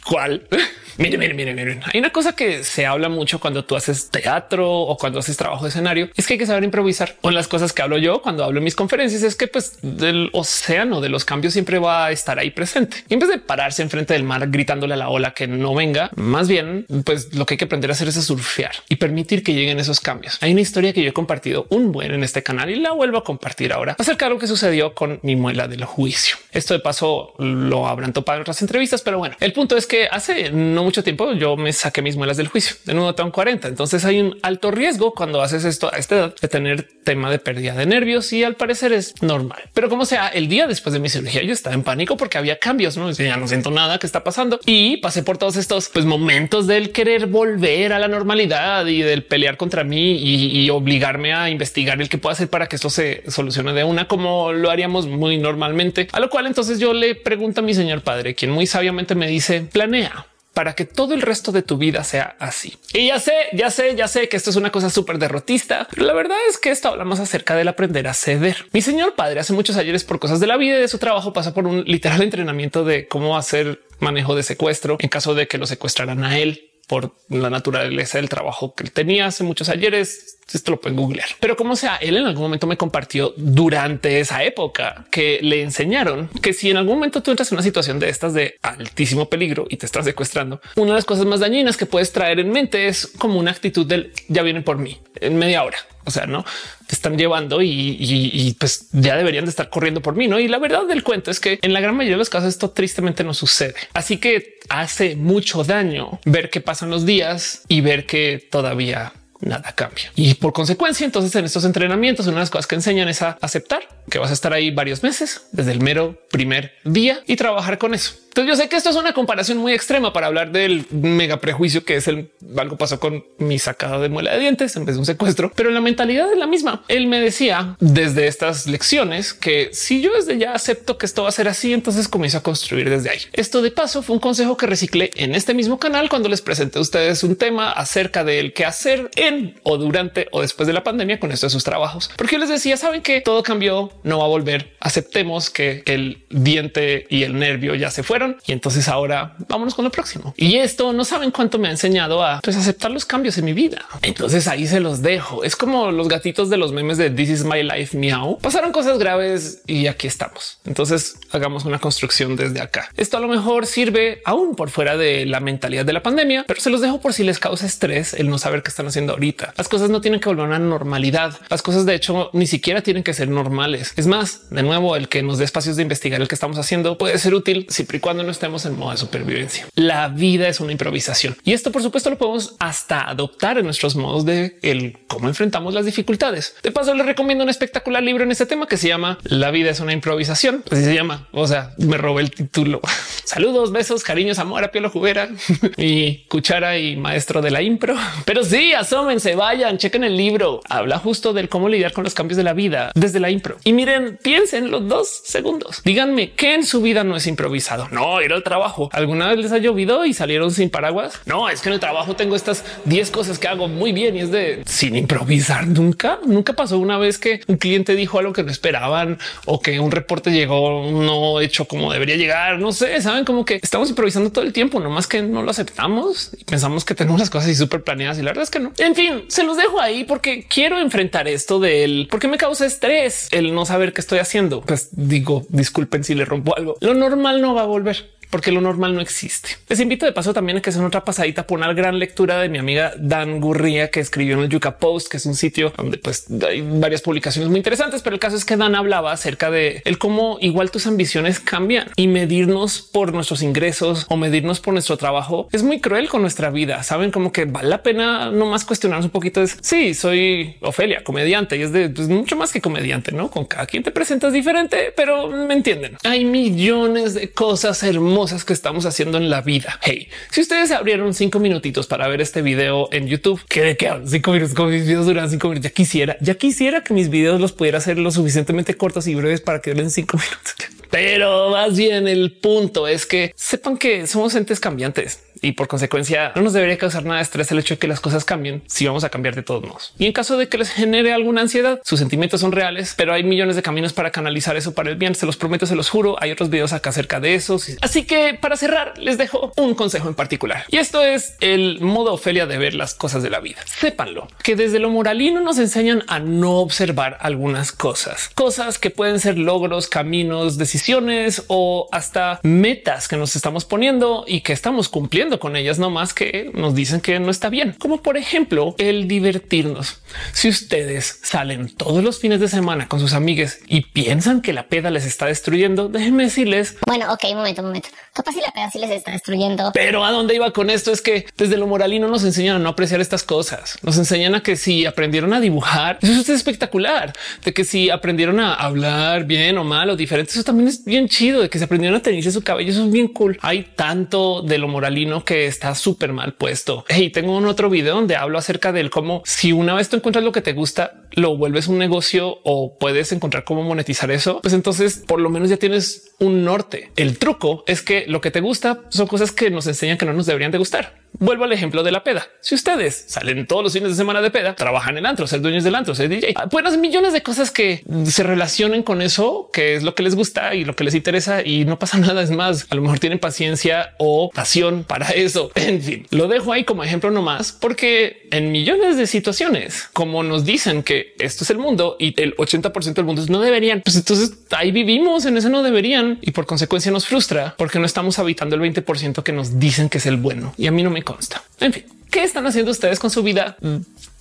¿Cuál? 0.05 0.47
Miren, 0.97 1.19
miren, 1.19 1.35
miren, 1.35 1.55
miren. 1.55 1.81
Hay 1.93 1.99
una 1.99 2.09
cosa 2.09 2.33
que 2.33 2.63
se 2.63 2.87
habla 2.87 3.07
mucho 3.07 3.39
cuando 3.39 3.63
tú 3.63 3.75
haces 3.75 4.09
teatro 4.09 4.67
o 4.67 4.97
cuando 4.97 5.19
haces 5.19 5.37
trabajo 5.37 5.63
de 5.63 5.69
escenario, 5.69 6.09
es 6.15 6.25
que 6.25 6.33
hay 6.33 6.39
que 6.39 6.47
saber 6.47 6.63
improvisar. 6.63 7.15
O 7.21 7.29
las 7.29 7.47
cosas 7.47 7.71
que 7.71 7.83
hablo 7.83 7.99
yo 7.99 8.23
cuando 8.23 8.43
hablo 8.43 8.57
en 8.57 8.63
mis 8.63 8.75
conferencias 8.75 9.21
es 9.21 9.35
que 9.35 9.47
pues 9.47 9.77
del 9.83 10.31
océano 10.33 10.99
de 10.99 11.09
los 11.09 11.23
cambios 11.23 11.53
siempre 11.53 11.77
va 11.77 12.07
a 12.07 12.11
estar 12.11 12.39
ahí 12.39 12.49
presente. 12.49 13.03
Y 13.09 13.13
en 13.13 13.19
vez 13.19 13.29
de 13.29 13.37
pararse 13.37 13.83
enfrente 13.83 14.15
del 14.15 14.23
mar 14.23 14.49
gritándole 14.49 14.95
a 14.95 14.97
la 14.97 15.09
ola 15.09 15.35
que 15.35 15.45
no 15.45 15.75
venga, 15.75 16.09
más 16.15 16.47
bien 16.47 16.87
pues 17.05 17.31
lo 17.35 17.45
que 17.45 17.53
hay 17.53 17.57
que 17.59 17.65
aprender 17.65 17.91
a 17.91 17.93
hacer 17.93 18.07
es 18.07 18.15
surfear 18.15 18.71
y 18.89 18.95
permitir 18.95 19.43
que 19.43 19.53
lleguen 19.53 19.79
esos 19.79 19.99
cambios. 19.99 20.39
Hay 20.41 20.51
una 20.51 20.61
historia 20.61 20.93
que 20.93 21.03
yo 21.03 21.09
he 21.09 21.13
compartido 21.13 21.67
un 21.69 21.91
buen 21.91 22.11
en 22.11 22.23
este 22.23 22.41
canal 22.41 22.71
y 22.71 22.75
la 22.75 22.93
vuelvo 22.93 23.19
a 23.19 23.23
compartir 23.23 23.71
ahora 23.71 23.95
acerca 23.99 24.25
de 24.25 24.31
lo 24.31 24.39
que 24.39 24.47
sucedió 24.47 24.95
con 24.95 25.06
mi 25.21 25.35
muela 25.35 25.67
del 25.67 25.85
juicio. 25.85 26.37
Esto 26.51 26.73
de 26.73 26.79
paso 26.79 27.33
lo 27.37 27.87
habrán 27.87 28.13
topado 28.13 28.37
en 28.37 28.41
otras 28.41 28.61
entrevistas, 28.61 29.01
pero 29.01 29.17
bueno, 29.17 29.35
el 29.39 29.53
punto 29.53 29.77
es 29.77 29.87
que 29.87 30.07
hace 30.07 30.51
no 30.51 30.83
mucho 30.83 31.03
tiempo 31.03 31.33
yo 31.33 31.55
me 31.55 31.73
saqué 31.73 32.01
mis 32.01 32.15
muelas 32.15 32.37
del 32.37 32.47
juicio. 32.47 32.75
De 32.85 32.93
nuevo 32.93 33.13
tengo 33.15 33.31
40. 33.31 33.67
Entonces 33.67 34.05
hay 34.05 34.19
un 34.19 34.37
alto 34.41 34.71
riesgo 34.71 35.13
cuando 35.13 35.41
haces 35.41 35.65
esto 35.65 35.93
a 35.93 35.97
esta 35.97 36.15
edad 36.15 36.35
de 36.39 36.47
tener 36.47 36.87
tema 37.03 37.29
de 37.29 37.39
pérdida 37.39 37.73
de 37.73 37.85
nervios 37.85 38.33
y 38.33 38.43
al 38.43 38.55
parecer 38.55 38.93
es 38.93 39.21
normal. 39.21 39.61
Pero 39.73 39.89
como 39.89 40.05
sea, 40.05 40.27
el 40.27 40.47
día 40.47 40.67
después 40.67 40.93
de 40.93 40.99
mi 40.99 41.09
cirugía 41.09 41.43
yo 41.43 41.53
estaba 41.53 41.75
en 41.75 41.83
pánico 41.83 42.17
porque 42.17 42.37
había 42.37 42.59
cambios, 42.59 42.97
no 42.97 43.11
ya 43.11 43.37
no 43.37 43.47
siento 43.47 43.71
nada 43.71 43.99
que 43.99 44.05
está 44.05 44.23
pasando 44.23 44.59
y 44.65 44.97
pasé 44.97 45.23
por 45.23 45.37
todos 45.37 45.55
estos 45.55 45.89
pues, 45.89 46.05
momentos 46.05 46.67
del 46.67 46.91
querer 46.91 47.27
volver 47.27 47.93
a 47.93 47.99
la 47.99 48.07
normalidad 48.07 48.85
y 48.87 49.01
del 49.01 49.23
pelear 49.23 49.57
contra 49.57 49.83
mí 49.83 50.13
y, 50.13 50.59
y 50.59 50.69
obligarme 50.69 51.33
a 51.33 51.49
investigar 51.49 52.01
el 52.01 52.09
que 52.09 52.17
pueda 52.17 52.33
hacer 52.33 52.49
para 52.49 52.67
que 52.67 52.75
esto 52.75 52.89
se 52.89 53.23
solucione 53.27 53.73
de 53.73 53.83
una 53.83 54.07
como 54.07 54.51
lo 54.51 54.69
haríamos 54.69 54.96
muy 55.05 55.37
normalmente. 55.37 56.07
A 56.11 56.19
lo 56.19 56.29
cual 56.29 56.47
entonces 56.47 56.79
yo 56.79 56.93
le 56.93 57.15
pregunto 57.15 57.61
a 57.61 57.63
mi 57.63 57.73
señor 57.73 58.01
padre, 58.01 58.35
quien 58.35 58.51
muy 58.51 58.65
sabiamente 58.65 59.15
me 59.15 59.27
dice 59.27 59.61
planea 59.61 60.25
para 60.57 60.73
que 60.73 60.85
todo 60.85 61.13
el 61.13 61.21
resto 61.21 61.51
de 61.51 61.61
tu 61.61 61.77
vida 61.77 62.03
sea 62.03 62.35
así. 62.39 62.79
Y 62.91 63.09
ya 63.09 63.19
sé, 63.19 63.31
ya 63.53 63.69
sé, 63.69 63.95
ya 63.95 64.07
sé 64.07 64.27
que 64.27 64.37
esto 64.37 64.49
es 64.49 64.55
una 64.55 64.71
cosa 64.71 64.89
súper 64.89 65.19
derrotista, 65.19 65.87
pero 65.91 66.07
la 66.07 66.13
verdad 66.13 66.37
es 66.49 66.57
que 66.57 66.71
esto 66.71 66.87
hablamos 66.87 67.19
acerca 67.19 67.55
del 67.55 67.67
aprender 67.67 68.07
a 68.07 68.15
ceder. 68.15 68.65
Mi 68.73 68.81
señor 68.81 69.13
padre 69.13 69.39
hace 69.39 69.53
muchos 69.53 69.77
ayeres 69.77 70.03
por 70.03 70.17
cosas 70.17 70.39
de 70.39 70.47
la 70.47 70.57
vida 70.57 70.79
y 70.79 70.81
de 70.81 70.87
su 70.87 70.97
trabajo 70.97 71.31
pasa 71.31 71.53
por 71.53 71.67
un 71.67 71.83
literal 71.83 72.23
entrenamiento 72.23 72.83
de 72.83 73.07
cómo 73.07 73.37
hacer 73.37 73.83
manejo 73.99 74.35
de 74.35 74.41
secuestro 74.41 74.97
en 74.99 75.09
caso 75.09 75.35
de 75.35 75.47
que 75.47 75.59
lo 75.59 75.67
secuestraran 75.67 76.23
a 76.23 76.39
él 76.39 76.66
por 76.87 77.13
la 77.29 77.49
naturaleza 77.49 78.17
del 78.17 78.29
trabajo 78.29 78.73
que 78.73 78.85
él 78.85 78.91
tenía 78.91 79.27
hace 79.27 79.43
muchos 79.43 79.69
ayeres. 79.69 80.37
Esto 80.51 80.71
lo 80.71 80.79
pueden 80.79 80.97
googlear, 80.97 81.27
pero 81.41 81.57
como 81.57 81.75
sea, 81.75 81.97
él 81.97 82.15
en 82.15 82.25
algún 82.25 82.43
momento 82.43 82.67
me 82.67 82.77
compartió 82.77 83.33
durante 83.35 84.21
esa 84.21 84.45
época 84.45 85.05
que 85.11 85.39
le 85.41 85.61
enseñaron 85.61 86.29
que 86.41 86.53
si 86.53 86.71
en 86.71 86.77
algún 86.77 86.95
momento 86.95 87.21
tú 87.21 87.31
entras 87.31 87.51
en 87.51 87.57
una 87.57 87.63
situación 87.63 87.99
de 87.99 88.07
estas 88.07 88.33
de 88.33 88.55
altísimo 88.61 89.29
peligro 89.29 89.67
y 89.69 89.75
te 89.75 89.85
estás 89.85 90.05
secuestrando, 90.05 90.61
una 90.77 90.91
de 90.91 90.95
las 90.95 91.05
cosas 91.05 91.25
más 91.25 91.41
dañinas 91.41 91.75
que 91.75 91.85
puedes 91.85 92.13
traer 92.13 92.39
en 92.39 92.49
mente 92.49 92.87
es 92.87 93.07
como 93.17 93.37
una 93.39 93.51
actitud 93.51 93.85
del 93.85 94.13
ya 94.29 94.41
vienen 94.41 94.63
por 94.63 94.77
mí 94.77 94.97
en 95.19 95.37
media 95.37 95.63
hora. 95.63 95.77
O 96.07 96.11
sea, 96.11 96.25
no 96.25 96.45
te 96.87 96.95
están 96.95 97.17
llevando 97.17 97.61
y, 97.61 98.55
pues 98.59 98.87
ya 98.93 99.17
deberían 99.17 99.43
de 99.43 99.49
estar 99.49 99.69
corriendo 99.69 100.01
por 100.01 100.15
mí. 100.15 100.27
No, 100.27 100.39
y 100.39 100.47
la 100.47 100.57
verdad 100.57 100.85
del 100.85 101.03
cuento 101.03 101.29
es 101.29 101.39
que 101.39 101.59
en 101.61 101.73
la 101.73 101.81
gran 101.81 101.95
mayoría 101.95 102.15
de 102.15 102.19
los 102.19 102.29
casos 102.29 102.49
esto 102.49 102.69
tristemente 102.71 103.23
no 103.25 103.33
sucede. 103.33 103.75
Así 103.93 104.17
que 104.17 104.59
hace 104.69 105.15
mucho 105.15 105.63
daño 105.63 106.19
ver 106.25 106.49
que 106.49 106.61
pasan 106.61 106.89
los 106.89 107.05
días 107.05 107.63
y 107.67 107.81
ver 107.81 108.05
que 108.05 108.47
todavía 108.49 109.11
nada 109.41 109.73
cambia. 109.73 110.11
Y 110.15 110.35
por 110.35 110.53
consecuencia, 110.53 111.05
entonces 111.05 111.35
en 111.35 111.45
estos 111.45 111.65
entrenamientos, 111.65 112.25
una 112.27 112.37
de 112.37 112.41
las 112.41 112.49
cosas 112.49 112.67
que 112.67 112.75
enseñan 112.75 113.09
es 113.09 113.21
a 113.21 113.37
aceptar 113.41 113.96
que 114.09 114.19
vas 114.19 114.29
a 114.29 114.33
estar 114.33 114.53
ahí 114.53 114.71
varios 114.71 115.03
meses 115.03 115.47
desde 115.51 115.71
el 115.71 115.81
mero 115.81 116.17
primer 116.31 116.73
día 116.83 117.21
y 117.25 117.35
trabajar 117.35 117.77
con 117.77 117.93
eso. 117.93 118.13
Entonces 118.37 118.55
yo 118.55 118.61
sé 118.63 118.69
que 118.69 118.75
esto 118.75 118.91
es 118.91 118.95
una 118.95 119.13
comparación 119.13 119.57
muy 119.57 119.73
extrema 119.73 120.13
para 120.13 120.27
hablar 120.27 120.51
del 120.51 120.85
mega 120.91 121.37
prejuicio 121.41 121.83
que 121.83 121.95
es 121.95 122.07
el 122.07 122.29
algo 122.55 122.77
pasó 122.77 122.99
con 122.99 123.25
mi 123.39 123.57
sacada 123.57 123.97
de 123.97 124.09
muela 124.09 124.31
de 124.31 124.39
dientes 124.39 124.75
en 124.75 124.85
vez 124.85 124.93
de 124.93 124.99
un 124.99 125.07
secuestro, 125.07 125.51
pero 125.55 125.71
la 125.71 125.81
mentalidad 125.81 126.31
es 126.31 126.37
la 126.37 126.45
misma. 126.45 126.83
Él 126.87 127.07
me 127.07 127.19
decía 127.19 127.75
desde 127.79 128.27
estas 128.27 128.67
lecciones 128.67 129.33
que 129.33 129.69
si 129.73 130.01
yo 130.01 130.13
desde 130.13 130.37
ya 130.37 130.53
acepto 130.53 130.99
que 130.99 131.07
esto 131.07 131.23
va 131.23 131.29
a 131.29 131.31
ser 131.31 131.47
así, 131.47 131.73
entonces 131.73 132.07
comienzo 132.07 132.37
a 132.37 132.43
construir 132.43 132.91
desde 132.91 133.09
ahí. 133.09 133.19
Esto 133.33 133.63
de 133.63 133.71
paso 133.71 134.03
fue 134.03 134.15
un 134.15 134.19
consejo 134.19 134.55
que 134.55 134.67
reciclé 134.67 135.09
en 135.15 135.33
este 135.33 135.55
mismo 135.55 135.79
canal 135.79 136.07
cuando 136.07 136.29
les 136.29 136.41
presenté 136.41 136.77
a 136.77 136.81
ustedes 136.83 137.23
un 137.23 137.37
tema 137.37 137.71
acerca 137.71 138.23
del 138.23 138.53
qué 138.53 138.65
hacer 138.65 139.09
en 139.15 139.59
o 139.63 139.79
durante 139.79 140.27
o 140.31 140.41
después 140.41 140.67
de 140.67 140.73
la 140.73 140.83
pandemia 140.83 141.19
con 141.19 141.31
esto 141.31 141.47
de 141.47 141.51
sus 141.51 141.63
trabajos, 141.63 142.11
porque 142.15 142.37
les 142.37 142.49
decía, 142.49 142.77
saben 142.77 143.01
que 143.01 143.19
todo 143.21 143.41
cambió, 143.41 143.91
no 144.03 144.19
va 144.19 144.25
a 144.25 144.27
volver. 144.27 144.75
Aceptemos 144.79 145.49
que 145.49 145.83
el 145.85 146.25
diente 146.29 147.05
y 147.09 147.23
el 147.23 147.37
nervio 147.37 147.75
ya 147.75 147.91
se 147.91 148.03
fueron 148.03 148.37
y 148.45 148.51
entonces 148.51 148.87
ahora 148.87 149.35
vámonos 149.47 149.75
con 149.75 149.85
lo 149.85 149.91
próximo. 149.91 150.33
Y 150.37 150.57
esto 150.57 150.93
no 150.93 151.05
saben 151.05 151.31
cuánto 151.31 151.59
me 151.59 151.67
ha 151.67 151.71
enseñado 151.71 152.23
a 152.23 152.39
pues, 152.41 152.55
aceptar 152.55 152.91
los 152.91 153.05
cambios 153.05 153.37
en 153.37 153.45
mi 153.45 153.53
vida. 153.53 153.85
Entonces 154.01 154.47
ahí 154.47 154.67
se 154.67 154.79
los 154.79 155.01
dejo. 155.01 155.43
Es 155.43 155.55
como 155.55 155.91
los 155.91 156.07
gatitos 156.07 156.49
de 156.49 156.57
los 156.57 156.71
memes 156.71 156.97
de 156.97 157.09
This 157.09 157.29
is 157.29 157.43
my 157.43 157.63
life 157.63 157.97
miau. 157.97 158.37
Pasaron 158.39 158.71
cosas 158.71 158.97
graves 158.97 159.61
y 159.67 159.87
aquí 159.87 160.07
estamos. 160.07 160.59
Entonces 160.65 161.15
hagamos 161.31 161.65
una 161.65 161.79
construcción 161.79 162.35
desde 162.35 162.61
acá. 162.61 162.89
Esto 162.97 163.17
a 163.17 163.19
lo 163.19 163.27
mejor 163.27 163.65
sirve 163.65 164.21
aún 164.25 164.55
por 164.55 164.69
fuera 164.69 164.97
de 164.97 165.25
la 165.25 165.39
mentalidad 165.39 165.85
de 165.85 165.93
la 165.93 166.03
pandemia, 166.03 166.45
pero 166.47 166.59
se 166.59 166.69
los 166.69 166.81
dejo 166.81 167.01
por 167.01 167.13
si 167.13 167.23
les 167.23 167.39
causa 167.39 167.65
estrés 167.65 168.13
el 168.13 168.29
no 168.29 168.37
saber 168.37 168.63
qué 168.63 168.69
están 168.69 168.87
haciendo 168.87 169.13
ahorita. 169.13 169.53
Las 169.57 169.67
cosas 169.67 169.89
no 169.89 170.01
tienen 170.01 170.19
que 170.19 170.29
volver 170.29 170.45
a 170.45 170.47
una 170.47 170.59
normalidad. 170.59 171.37
Las 171.49 171.61
cosas 171.61 171.85
de 171.85 171.95
hecho 171.95 172.29
ni 172.33 172.47
siquiera 172.47 172.81
tienen 172.81 173.03
que 173.03 173.13
ser 173.13 173.29
normales. 173.29 173.86
Es 173.95 174.07
más, 174.07 174.49
de 174.49 174.63
nuevo, 174.63 174.95
el 174.95 175.09
que 175.09 175.23
nos 175.23 175.37
dé 175.37 175.45
espacios 175.45 175.75
de 175.75 175.83
investigar 175.83 176.21
el 176.21 176.27
que 176.27 176.35
estamos 176.35 176.57
haciendo 176.57 176.97
puede 176.97 177.17
ser 177.17 177.33
útil 177.33 177.65
siempre 177.69 177.97
y 177.97 177.99
cuando 177.99 178.23
no 178.23 178.31
estemos 178.31 178.65
en 178.65 178.77
modo 178.77 178.91
de 178.91 178.97
supervivencia. 178.97 179.67
La 179.75 180.09
vida 180.09 180.47
es 180.47 180.59
una 180.59 180.71
improvisación 180.71 181.37
y 181.43 181.53
esto, 181.53 181.71
por 181.71 181.81
supuesto, 181.81 182.09
lo 182.09 182.17
podemos 182.17 182.55
hasta 182.59 183.09
adoptar 183.09 183.57
en 183.57 183.65
nuestros 183.65 183.95
modos 183.95 184.25
de 184.25 184.57
el 184.61 184.97
cómo 185.07 185.27
enfrentamos 185.27 185.73
las 185.73 185.85
dificultades. 185.85 186.55
De 186.63 186.71
paso, 186.71 186.93
les 186.93 187.05
recomiendo 187.05 187.43
un 187.43 187.49
espectacular 187.49 188.03
libro 188.03 188.23
en 188.23 188.31
este 188.31 188.45
tema 188.45 188.67
que 188.67 188.77
se 188.77 188.87
llama 188.87 189.17
La 189.23 189.51
vida 189.51 189.69
es 189.69 189.79
una 189.79 189.93
improvisación. 189.93 190.63
Así 190.69 190.83
se 190.83 190.93
llama. 190.93 191.27
O 191.31 191.47
sea, 191.47 191.73
me 191.77 191.97
robé 191.97 192.23
el 192.23 192.31
título. 192.31 192.81
Saludos, 193.23 193.71
besos, 193.71 194.03
cariños, 194.03 194.39
amor 194.39 194.63
a 194.63 194.71
Pielo 194.71 194.89
Jubera 194.89 195.29
y 195.77 196.25
cuchara 196.29 196.77
y 196.77 196.95
maestro 196.95 197.41
de 197.41 197.51
la 197.51 197.61
impro. 197.61 197.95
Pero 198.25 198.43
sí, 198.43 198.73
asómense, 198.73 199.35
vayan, 199.35 199.77
chequen 199.77 200.03
el 200.03 200.17
libro. 200.17 200.61
Habla 200.69 200.99
justo 200.99 201.33
del 201.33 201.49
cómo 201.49 201.69
lidiar 201.69 201.93
con 201.93 202.03
los 202.03 202.13
cambios 202.13 202.37
de 202.37 202.43
la 202.43 202.53
vida 202.53 202.91
desde 202.95 203.19
la 203.19 203.29
impro. 203.29 203.57
Miren, 203.77 204.17
piensen 204.17 204.71
los 204.71 204.87
dos 204.87 205.21
segundos. 205.23 205.83
Díganme 205.85 206.31
qué 206.31 206.55
en 206.55 206.65
su 206.65 206.81
vida 206.81 207.03
no 207.03 207.15
es 207.15 207.27
improvisado. 207.27 207.87
No, 207.91 208.19
ir 208.23 208.33
al 208.33 208.41
trabajo. 208.41 208.89
¿Alguna 208.91 209.27
vez 209.27 209.37
les 209.37 209.51
ha 209.51 209.59
llovido 209.59 210.03
y 210.03 210.15
salieron 210.15 210.49
sin 210.49 210.71
paraguas? 210.71 211.21
No, 211.27 211.47
es 211.47 211.61
que 211.61 211.69
en 211.69 211.73
el 211.73 211.79
trabajo 211.79 212.15
tengo 212.15 212.35
estas 212.35 212.65
10 212.85 213.11
cosas 213.11 213.37
que 213.37 213.47
hago 213.47 213.67
muy 213.67 213.91
bien 213.91 214.15
y 214.15 214.21
es 214.21 214.31
de 214.31 214.63
sin 214.65 214.95
improvisar 214.95 215.67
nunca. 215.67 216.17
Nunca 216.25 216.53
pasó 216.53 216.79
una 216.79 216.97
vez 216.97 217.19
que 217.19 217.41
un 217.45 217.57
cliente 217.57 217.95
dijo 217.95 218.17
algo 218.17 218.33
que 218.33 218.41
no 218.41 218.49
esperaban 218.49 219.19
o 219.45 219.61
que 219.61 219.79
un 219.79 219.91
reporte 219.91 220.31
llegó 220.31 220.89
no 220.91 221.39
hecho 221.39 221.65
como 221.65 221.93
debería 221.93 222.15
llegar. 222.15 222.57
No 222.57 222.71
sé, 222.71 222.99
saben 223.03 223.25
como 223.25 223.45
que 223.45 223.59
estamos 223.61 223.89
improvisando 223.89 224.31
todo 224.31 224.43
el 224.43 224.53
tiempo, 224.53 224.79
no 224.79 224.89
más 224.89 225.05
que 225.05 225.21
no 225.21 225.43
lo 225.43 225.51
aceptamos 225.51 226.31
y 226.35 226.45
pensamos 226.45 226.83
que 226.83 226.95
tenemos 226.95 227.19
las 227.19 227.29
cosas 227.29 227.49
y 227.49 227.55
súper 227.55 227.83
planeadas 227.83 228.17
y 228.17 228.23
la 228.23 228.31
verdad 228.31 228.43
es 228.43 228.49
que 228.49 228.59
no. 228.59 228.73
En 228.79 228.95
fin, 228.95 229.25
se 229.27 229.43
los 229.43 229.55
dejo 229.55 229.79
ahí 229.79 230.03
porque 230.03 230.47
quiero 230.49 230.79
enfrentar 230.79 231.27
esto 231.27 231.59
del 231.59 232.07
por 232.09 232.19
qué 232.19 232.27
me 232.27 232.37
causa 232.37 232.65
estrés 232.65 233.27
el 233.31 233.53
no 233.57 233.65
saber 233.65 233.91
qué 233.91 234.01
estoy 234.01 234.19
haciendo. 234.19 234.61
Pues 234.61 234.89
digo, 234.91 235.45
disculpen 235.49 236.03
si 236.03 236.13
le 236.13 236.25
rompo 236.25 236.55
algo. 236.55 236.77
Lo 236.79 236.93
normal 236.93 237.41
no 237.41 237.53
va 237.53 237.63
a 237.63 237.65
volver 237.65 238.16
porque 238.29 238.51
lo 238.51 238.61
normal 238.61 238.95
no 238.95 239.01
existe. 239.01 239.49
Les 239.69 239.79
invito 239.79 240.05
de 240.05 240.11
paso 240.11 240.33
también 240.33 240.57
a 240.57 240.61
que 240.61 240.71
sea 240.71 240.85
otra 240.85 241.03
pasadita 241.05 241.47
por 241.47 241.57
una 241.57 241.73
gran 241.73 241.99
lectura 241.99 242.39
de 242.39 242.49
mi 242.49 242.57
amiga 242.57 242.93
Dan 242.97 243.39
Gurría 243.39 243.89
que 243.89 243.99
escribió 243.99 244.35
en 244.35 244.43
el 244.43 244.49
Yuka 244.49 244.77
Post, 244.77 245.09
que 245.09 245.17
es 245.17 245.25
un 245.25 245.35
sitio 245.35 245.73
donde 245.77 245.97
pues 245.97 246.27
hay 246.45 246.61
varias 246.61 247.01
publicaciones 247.01 247.49
muy 247.49 247.57
interesantes, 247.57 248.01
pero 248.01 248.13
el 248.13 248.19
caso 248.19 248.35
es 248.35 248.45
que 248.45 248.57
Dan 248.57 248.75
hablaba 248.75 249.11
acerca 249.11 249.49
de 249.49 249.81
el 249.85 249.97
cómo 249.97 250.37
igual 250.41 250.71
tus 250.71 250.87
ambiciones 250.87 251.39
cambian 251.39 251.89
y 251.95 252.07
medirnos 252.07 252.81
por 252.81 253.13
nuestros 253.13 253.41
ingresos 253.41 254.05
o 254.09 254.17
medirnos 254.17 254.59
por 254.59 254.73
nuestro 254.73 254.97
trabajo 254.97 255.47
es 255.51 255.63
muy 255.63 255.79
cruel 255.79 256.09
con 256.09 256.21
nuestra 256.21 256.49
vida. 256.49 256.83
Saben 256.83 257.11
como 257.11 257.31
que 257.31 257.45
vale 257.45 257.69
la 257.69 257.83
pena 257.83 258.31
no 258.31 258.45
más 258.45 258.65
cuestionarnos 258.65 259.05
un 259.05 259.11
poquito. 259.11 259.41
Es 259.41 259.57
sí, 259.61 259.93
soy 259.93 260.57
Ofelia, 260.61 261.03
comediante 261.03 261.57
y 261.57 261.61
es 261.61 261.71
de 261.71 261.89
pues, 261.89 262.07
mucho 262.07 262.35
más 262.35 262.51
que 262.51 262.61
comediante, 262.61 263.11
no 263.11 263.29
con 263.29 263.45
cada 263.45 263.65
quien 263.65 263.83
te 263.83 263.91
presentas 263.91 264.33
diferente, 264.33 264.93
pero 264.95 265.27
me 265.27 265.53
entienden. 265.53 265.97
Hay 266.03 266.25
millones 266.25 267.13
de 267.13 267.31
cosas 267.31 267.83
hermosas 267.83 268.16
que 268.17 268.53
estamos 268.53 268.87
haciendo 268.87 269.19
en 269.19 269.29
la 269.29 269.41
vida. 269.41 269.79
Hey, 269.83 270.09
si 270.31 270.41
ustedes 270.41 270.71
abrieron 270.71 271.13
cinco 271.13 271.37
minutitos 271.37 271.85
para 271.85 272.07
ver 272.07 272.19
este 272.19 272.41
video 272.41 272.89
en 272.91 273.05
YouTube, 273.07 273.39
que 273.47 273.61
de 273.61 273.77
qué 273.77 273.93
cinco 274.07 274.31
minutos, 274.31 274.55
como 274.55 274.69
mis 274.69 274.87
videos 274.87 275.05
duran 275.05 275.29
cinco 275.29 275.49
minutos, 275.49 275.69
ya 275.69 275.75
quisiera, 275.75 276.17
ya 276.19 276.33
quisiera 276.33 276.83
que 276.83 276.95
mis 276.95 277.09
videos 277.09 277.39
los 277.39 277.51
pudiera 277.51 277.77
hacer 277.77 277.99
lo 277.99 278.09
suficientemente 278.09 278.73
cortos 278.73 279.05
y 279.05 279.13
breves 279.13 279.41
para 279.41 279.61
que 279.61 279.71
duren 279.71 279.91
cinco 279.91 280.17
minutos. 280.17 280.55
Pero 280.89 281.51
más 281.51 281.77
bien 281.77 282.07
el 282.07 282.31
punto 282.31 282.87
es 282.87 283.05
que 283.05 283.33
sepan 283.35 283.77
que 283.77 284.07
somos 284.07 284.33
entes 284.33 284.59
cambiantes 284.59 285.19
y 285.41 285.53
por 285.53 285.67
consecuencia 285.67 286.31
no 286.35 286.41
nos 286.41 286.53
debería 286.53 286.77
causar 286.77 287.03
nada 287.03 287.17
de 287.17 287.23
estrés 287.23 287.51
el 287.51 287.59
hecho 287.59 287.75
de 287.75 287.79
que 287.79 287.87
las 287.87 287.99
cosas 287.99 288.25
cambien 288.25 288.63
si 288.67 288.85
vamos 288.85 289.03
a 289.03 289.09
cambiar 289.09 289.35
de 289.35 289.43
todos 289.43 289.63
modos. 289.63 289.93
Y 289.97 290.05
en 290.05 290.13
caso 290.13 290.37
de 290.37 290.49
que 290.49 290.57
les 290.57 290.69
genere 290.69 291.13
alguna 291.13 291.41
ansiedad, 291.41 291.79
sus 291.83 291.99
sentimientos 291.99 292.41
son 292.41 292.51
reales, 292.51 292.93
pero 292.97 293.13
hay 293.13 293.23
millones 293.23 293.55
de 293.55 293.61
caminos 293.61 293.93
para 293.93 294.11
canalizar 294.11 294.55
eso 294.57 294.73
para 294.73 294.89
el 294.89 294.95
bien. 294.95 295.15
Se 295.15 295.25
los 295.25 295.37
prometo, 295.37 295.65
se 295.65 295.75
los 295.75 295.89
juro. 295.89 296.15
Hay 296.19 296.31
otros 296.31 296.49
videos 296.49 296.73
acá 296.73 296.89
acerca 296.89 297.19
de 297.19 297.35
eso. 297.35 297.59
Así 297.81 298.03
que 298.05 298.37
para 298.39 298.57
cerrar, 298.57 298.97
les 298.97 299.17
dejo 299.17 299.51
un 299.57 299.75
consejo 299.75 300.07
en 300.07 300.15
particular 300.15 300.65
y 300.69 300.77
esto 300.77 301.03
es 301.03 301.35
el 301.39 301.79
modo 301.81 302.13
Ofelia 302.13 302.45
de 302.45 302.57
ver 302.57 302.73
las 302.73 302.93
cosas 302.93 303.23
de 303.23 303.29
la 303.29 303.39
vida. 303.39 303.59
Sépanlo 303.65 304.27
que 304.43 304.55
desde 304.55 304.79
lo 304.79 304.89
moralino 304.89 305.41
nos 305.41 305.57
enseñan 305.59 306.03
a 306.07 306.19
no 306.19 306.57
observar 306.59 307.17
algunas 307.21 307.71
cosas, 307.71 308.29
cosas 308.35 308.79
que 308.79 308.89
pueden 308.89 309.19
ser 309.19 309.37
logros, 309.37 309.87
caminos, 309.87 310.57
decisiones 310.57 311.43
o 311.47 311.87
hasta 311.91 312.39
metas 312.43 313.07
que 313.07 313.17
nos 313.17 313.35
estamos 313.35 313.65
poniendo 313.65 314.25
y 314.27 314.41
que 314.41 314.53
estamos 314.53 314.89
cumpliendo 314.89 315.26
con 315.35 315.55
ellas, 315.55 315.79
no 315.79 315.89
más 315.89 316.13
que 316.13 316.51
nos 316.53 316.73
dicen 316.73 317.01
que 317.01 317.19
no 317.19 317.29
está 317.29 317.49
bien, 317.49 317.75
como 317.77 318.01
por 318.01 318.17
ejemplo 318.17 318.75
el 318.77 319.07
divertirnos. 319.07 320.01
Si 320.33 320.47
ustedes 320.47 321.19
salen 321.23 321.69
todos 321.75 322.03
los 322.03 322.19
fines 322.19 322.39
de 322.39 322.47
semana 322.47 322.87
con 322.87 322.99
sus 322.99 323.13
amigas 323.13 323.59
y 323.67 323.81
piensan 323.81 324.41
que 324.41 324.53
la 324.53 324.67
peda 324.67 324.89
les 324.89 325.05
está 325.05 325.25
destruyendo, 325.25 325.89
déjenme 325.89 326.23
decirles. 326.23 326.77
Bueno, 326.87 327.11
ok, 327.11 327.23
momento, 327.35 327.61
momento. 327.61 327.89
Capaz 328.17 328.31
si 328.31 328.41
la 328.41 328.49
peda 328.49 328.71
sí 328.71 328.79
les 328.79 328.89
está 328.89 329.11
destruyendo. 329.11 329.69
Pero 329.75 330.03
a 330.03 330.09
dónde 330.09 330.33
iba 330.33 330.49
con 330.49 330.71
esto 330.71 330.91
es 330.91 331.03
que 331.03 331.27
desde 331.37 331.55
lo 331.55 331.67
moralino 331.67 332.07
nos 332.07 332.23
enseñan 332.23 332.55
a 332.55 332.59
no 332.59 332.69
apreciar 332.69 332.99
estas 332.99 333.21
cosas. 333.21 333.77
Nos 333.83 333.95
enseñan 333.95 334.33
a 334.33 334.41
que 334.41 334.55
si 334.55 334.87
aprendieron 334.87 335.35
a 335.35 335.39
dibujar, 335.39 335.99
eso 336.01 336.21
es 336.21 336.29
espectacular. 336.29 337.13
De 337.45 337.53
que 337.53 337.63
si 337.63 337.91
aprendieron 337.91 338.39
a 338.39 338.55
hablar 338.55 339.25
bien 339.25 339.59
o 339.59 339.63
mal 339.63 339.91
o 339.91 339.95
diferente, 339.95 340.31
eso 340.31 340.43
también 340.43 340.67
es 340.67 340.83
bien 340.83 341.07
chido. 341.07 341.43
De 341.43 341.49
que 341.51 341.59
se 341.59 341.65
aprendieron 341.65 341.95
a 341.95 342.01
tenerse 342.01 342.31
su 342.31 342.41
cabello, 342.41 342.71
eso 342.71 342.85
es 342.85 342.91
bien 342.91 343.09
cool. 343.09 343.37
Hay 343.43 343.67
tanto 343.75 344.41
de 344.41 344.57
lo 344.57 344.67
moralino 344.67 345.23
que 345.23 345.45
está 345.45 345.75
súper 345.75 346.11
mal 346.11 346.33
puesto. 346.33 346.85
Hey, 346.89 347.11
tengo 347.11 347.37
un 347.37 347.45
otro 347.45 347.69
video 347.69 347.93
donde 347.93 348.15
hablo 348.15 348.39
acerca 348.39 348.71
del 348.71 348.89
cómo 348.89 349.21
si 349.25 349.51
una 349.51 349.75
vez 349.75 349.89
tú 349.89 349.97
encuentras 349.97 350.25
lo 350.25 350.31
que 350.31 350.41
te 350.41 350.53
gusta, 350.53 351.03
lo 351.17 351.35
vuelves 351.35 351.67
un 351.67 351.79
negocio 351.79 352.37
o 352.43 352.77
puedes 352.77 353.11
encontrar 353.11 353.43
cómo 353.43 353.63
monetizar 353.63 354.11
eso, 354.11 354.39
pues 354.39 354.53
entonces 354.53 355.03
por 355.05 355.19
lo 355.19 355.31
menos 355.31 355.49
ya 355.49 355.57
tienes 355.57 356.11
un 356.19 356.45
norte. 356.45 356.91
El 356.95 357.17
truco 357.17 357.63
es 357.65 357.81
que 357.81 358.05
lo 358.07 358.21
que 358.21 358.29
te 358.29 358.39
gusta 358.39 358.81
son 358.89 359.07
cosas 359.07 359.31
que 359.31 359.49
nos 359.49 359.65
enseñan 359.65 359.97
que 359.97 360.05
no 360.05 360.13
nos 360.13 360.27
deberían 360.27 360.51
de 360.51 360.59
gustar. 360.59 360.99
Vuelvo 361.19 361.45
al 361.45 361.51
ejemplo 361.51 361.83
de 361.83 361.91
la 361.91 362.03
peda. 362.03 362.27
Si 362.41 362.55
ustedes 362.55 363.05
salen 363.07 363.47
todos 363.47 363.63
los 363.63 363.73
fines 363.73 363.89
de 363.89 363.95
semana 363.95 364.21
de 364.21 364.31
peda, 364.31 364.55
trabajan 364.55 364.97
en 364.97 365.05
antro, 365.05 365.25
ser 365.27 365.41
dueños 365.41 365.63
del 365.63 365.75
antro, 365.75 365.95
ser 365.95 366.09
DJ, 366.09 366.35
buenas 366.51 366.75
ah, 366.75 366.77
millones 366.77 367.13
de 367.13 367.21
cosas 367.23 367.51
que 367.51 367.83
se 368.05 368.23
relacionen 368.23 368.83
con 368.83 369.01
eso, 369.01 369.49
que 369.51 369.75
es 369.75 369.83
lo 369.83 369.95
que 369.95 370.03
les 370.03 370.15
gusta 370.15 370.53
y 370.53 370.63
lo 370.63 370.75
que 370.75 370.83
les 370.83 370.93
interesa 370.93 371.43
y 371.43 371.65
no 371.65 371.79
pasa 371.79 371.97
nada. 371.97 372.21
Es 372.21 372.31
más, 372.31 372.67
a 372.69 372.75
lo 372.75 372.81
mejor 372.81 372.99
tienen 372.99 373.19
paciencia 373.19 373.95
o 373.97 374.29
pasión 374.29 374.83
para 374.83 375.09
eso. 375.09 375.51
En 375.67 375.81
fin, 375.81 376.07
lo 376.11 376.29
dejo 376.29 376.53
ahí 376.53 376.63
como 376.63 376.83
ejemplo 376.83 377.11
nomás, 377.11 377.51
porque 377.51 378.27
en 378.31 378.53
millones 378.53 378.95
de 378.95 379.05
situaciones, 379.05 379.89
como 379.91 380.23
nos 380.23 380.45
dicen 380.45 380.81
que 380.81 381.13
esto 381.19 381.43
es 381.43 381.49
el 381.49 381.57
mundo 381.57 381.97
y 381.99 382.19
el 382.21 382.37
80% 382.37 382.93
del 382.93 383.05
mundo 383.05 383.25
no 383.27 383.41
deberían, 383.41 383.81
pues 383.81 383.97
entonces 383.97 384.33
ahí 384.51 384.71
vivimos 384.71 385.25
en 385.25 385.37
eso 385.37 385.49
no 385.49 385.61
deberían 385.61 386.19
y 386.21 386.31
por 386.31 386.45
consecuencia 386.45 386.91
nos 386.91 387.05
frustra 387.05 387.55
porque 387.57 387.79
no 387.79 387.85
estamos 387.85 388.17
habitando 388.19 388.55
el 388.55 388.61
20% 388.61 389.23
que 389.23 389.31
nos 389.33 389.59
dicen 389.59 389.89
que 389.89 389.97
es 389.97 390.05
el 390.05 390.17
bueno 390.17 390.53
y 390.57 390.67
a 390.67 390.71
mí 390.71 390.83
no 390.83 390.89
me 390.89 391.03
consta. 391.07 391.41
En 391.61 391.71
fin, 391.71 391.85
¿qué 392.11 392.23
están 392.23 392.45
haciendo 392.45 392.71
ustedes 392.71 392.99
con 392.99 393.09
su 393.09 393.23
vida? 393.23 393.57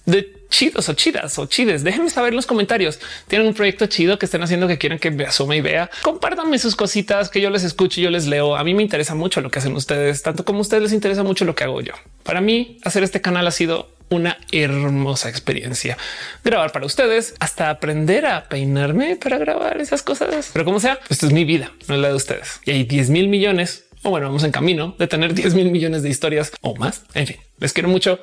de 0.07 0.33
chidos 0.49 0.89
o 0.89 0.95
chidas 0.95 1.37
o 1.39 1.47
chides. 1.47 1.83
Déjenme 1.83 2.11
saber 2.11 2.33
en 2.33 2.37
los 2.37 2.47
comentarios. 2.47 3.01
Tienen 3.27 3.49
un 3.49 3.55
proyecto 3.55 3.87
chido 3.87 4.19
que 4.19 4.27
estén 4.27 4.41
haciendo 4.41 4.69
que 4.69 4.79
quieren 4.79 4.99
que 5.01 5.11
me 5.11 5.25
asome 5.25 5.57
y 5.57 5.61
vea. 5.61 5.91
Compártanme 6.03 6.59
sus 6.61 6.77
cositas 6.77 7.29
que 7.29 7.41
yo 7.41 7.51
les 7.51 7.65
escucho 7.65 8.01
y 8.01 8.05
yo 8.05 8.11
les 8.11 8.27
leo. 8.27 8.57
A 8.57 8.63
mí 8.63 8.73
me 8.73 8.85
interesa 8.85 9.17
mucho 9.17 9.41
lo 9.41 9.51
que 9.51 9.59
hacen 9.59 9.75
ustedes, 9.75 10.23
tanto 10.23 10.45
como 10.45 10.61
a 10.61 10.63
ustedes 10.63 10.85
les 10.85 10.93
interesa 10.93 11.25
mucho 11.25 11.45
lo 11.45 11.57
que 11.57 11.65
hago 11.65 11.81
yo. 11.81 11.93
Para 12.23 12.41
mí, 12.41 12.79
hacer 12.85 13.03
este 13.03 13.21
canal 13.21 13.47
ha 13.49 13.51
sido 13.51 13.91
una 14.09 14.39
hermosa 14.53 15.29
experiencia. 15.29 15.99
Grabar 16.45 16.71
para 16.71 16.87
ustedes 16.87 17.35
hasta 17.41 17.71
aprender 17.71 18.27
a 18.27 18.49
peinarme 18.49 19.17
para 19.17 19.39
grabar 19.39 19.81
esas 19.81 20.03
cosas. 20.03 20.51
Pero 20.53 20.65
como 20.65 20.79
sea, 20.79 21.01
esto 21.09 21.27
es 21.27 21.33
mi 21.33 21.45
vida, 21.45 21.73
no 21.89 21.97
es 21.97 22.01
la 22.01 22.09
de 22.09 22.15
ustedes. 22.15 22.61
Y 22.65 22.71
hay 22.71 22.85
10 22.85 23.11
mil 23.11 23.27
millones 23.27 23.86
o 24.07 24.11
bueno, 24.11 24.29
vamos 24.29 24.45
en 24.45 24.53
camino 24.53 24.95
de 24.99 25.09
tener 25.09 25.35
10 25.35 25.55
mil 25.55 25.71
millones 25.73 26.03
de 26.03 26.09
historias 26.09 26.53
o 26.61 26.77
más. 26.77 27.03
En 27.15 27.27
fin, 27.27 27.37
les 27.59 27.73
quiero 27.73 27.89
mucho 27.89 28.21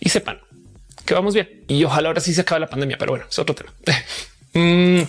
y 0.00 0.08
sepan 0.08 0.38
que 1.04 1.12
vamos 1.12 1.34
bien. 1.34 1.62
Y 1.68 1.84
ojalá 1.84 2.08
ahora 2.08 2.20
sí 2.20 2.32
se 2.32 2.40
acabe 2.40 2.60
la 2.60 2.68
pandemia, 2.68 2.96
pero 2.96 3.12
bueno, 3.12 3.26
es 3.28 3.38
otro 3.38 3.54
tema. 3.54 3.72
Mm. 4.56 5.02